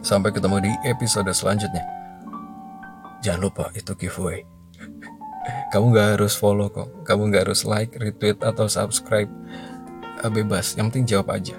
Sampai 0.01 0.33
ketemu 0.33 0.65
di 0.65 0.73
episode 0.87 1.29
selanjutnya. 1.35 1.85
Jangan 3.21 3.41
lupa 3.41 3.69
itu 3.77 3.93
giveaway. 3.99 4.47
Kamu 5.73 5.93
gak 5.93 6.19
harus 6.19 6.35
follow 6.39 6.73
kok. 6.73 6.89
Kamu 7.05 7.29
gak 7.29 7.51
harus 7.51 7.69
like, 7.69 7.93
retweet, 8.01 8.41
atau 8.41 8.65
subscribe. 8.71 9.29
Ah, 10.21 10.33
bebas, 10.33 10.77
yang 10.77 10.89
penting 10.93 11.09
jawab 11.09 11.33
aja. 11.37 11.57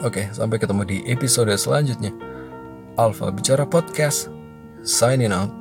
Oke, 0.00 0.32
sampai 0.32 0.56
ketemu 0.56 0.82
di 0.88 0.98
episode 1.08 1.52
selanjutnya. 1.56 2.12
Alpha 2.96 3.28
Bicara 3.28 3.68
Podcast. 3.68 4.32
Signing 4.80 5.32
out. 5.32 5.52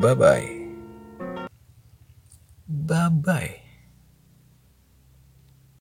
Bye-bye. 0.00 0.58
Bye-bye. 2.68 3.67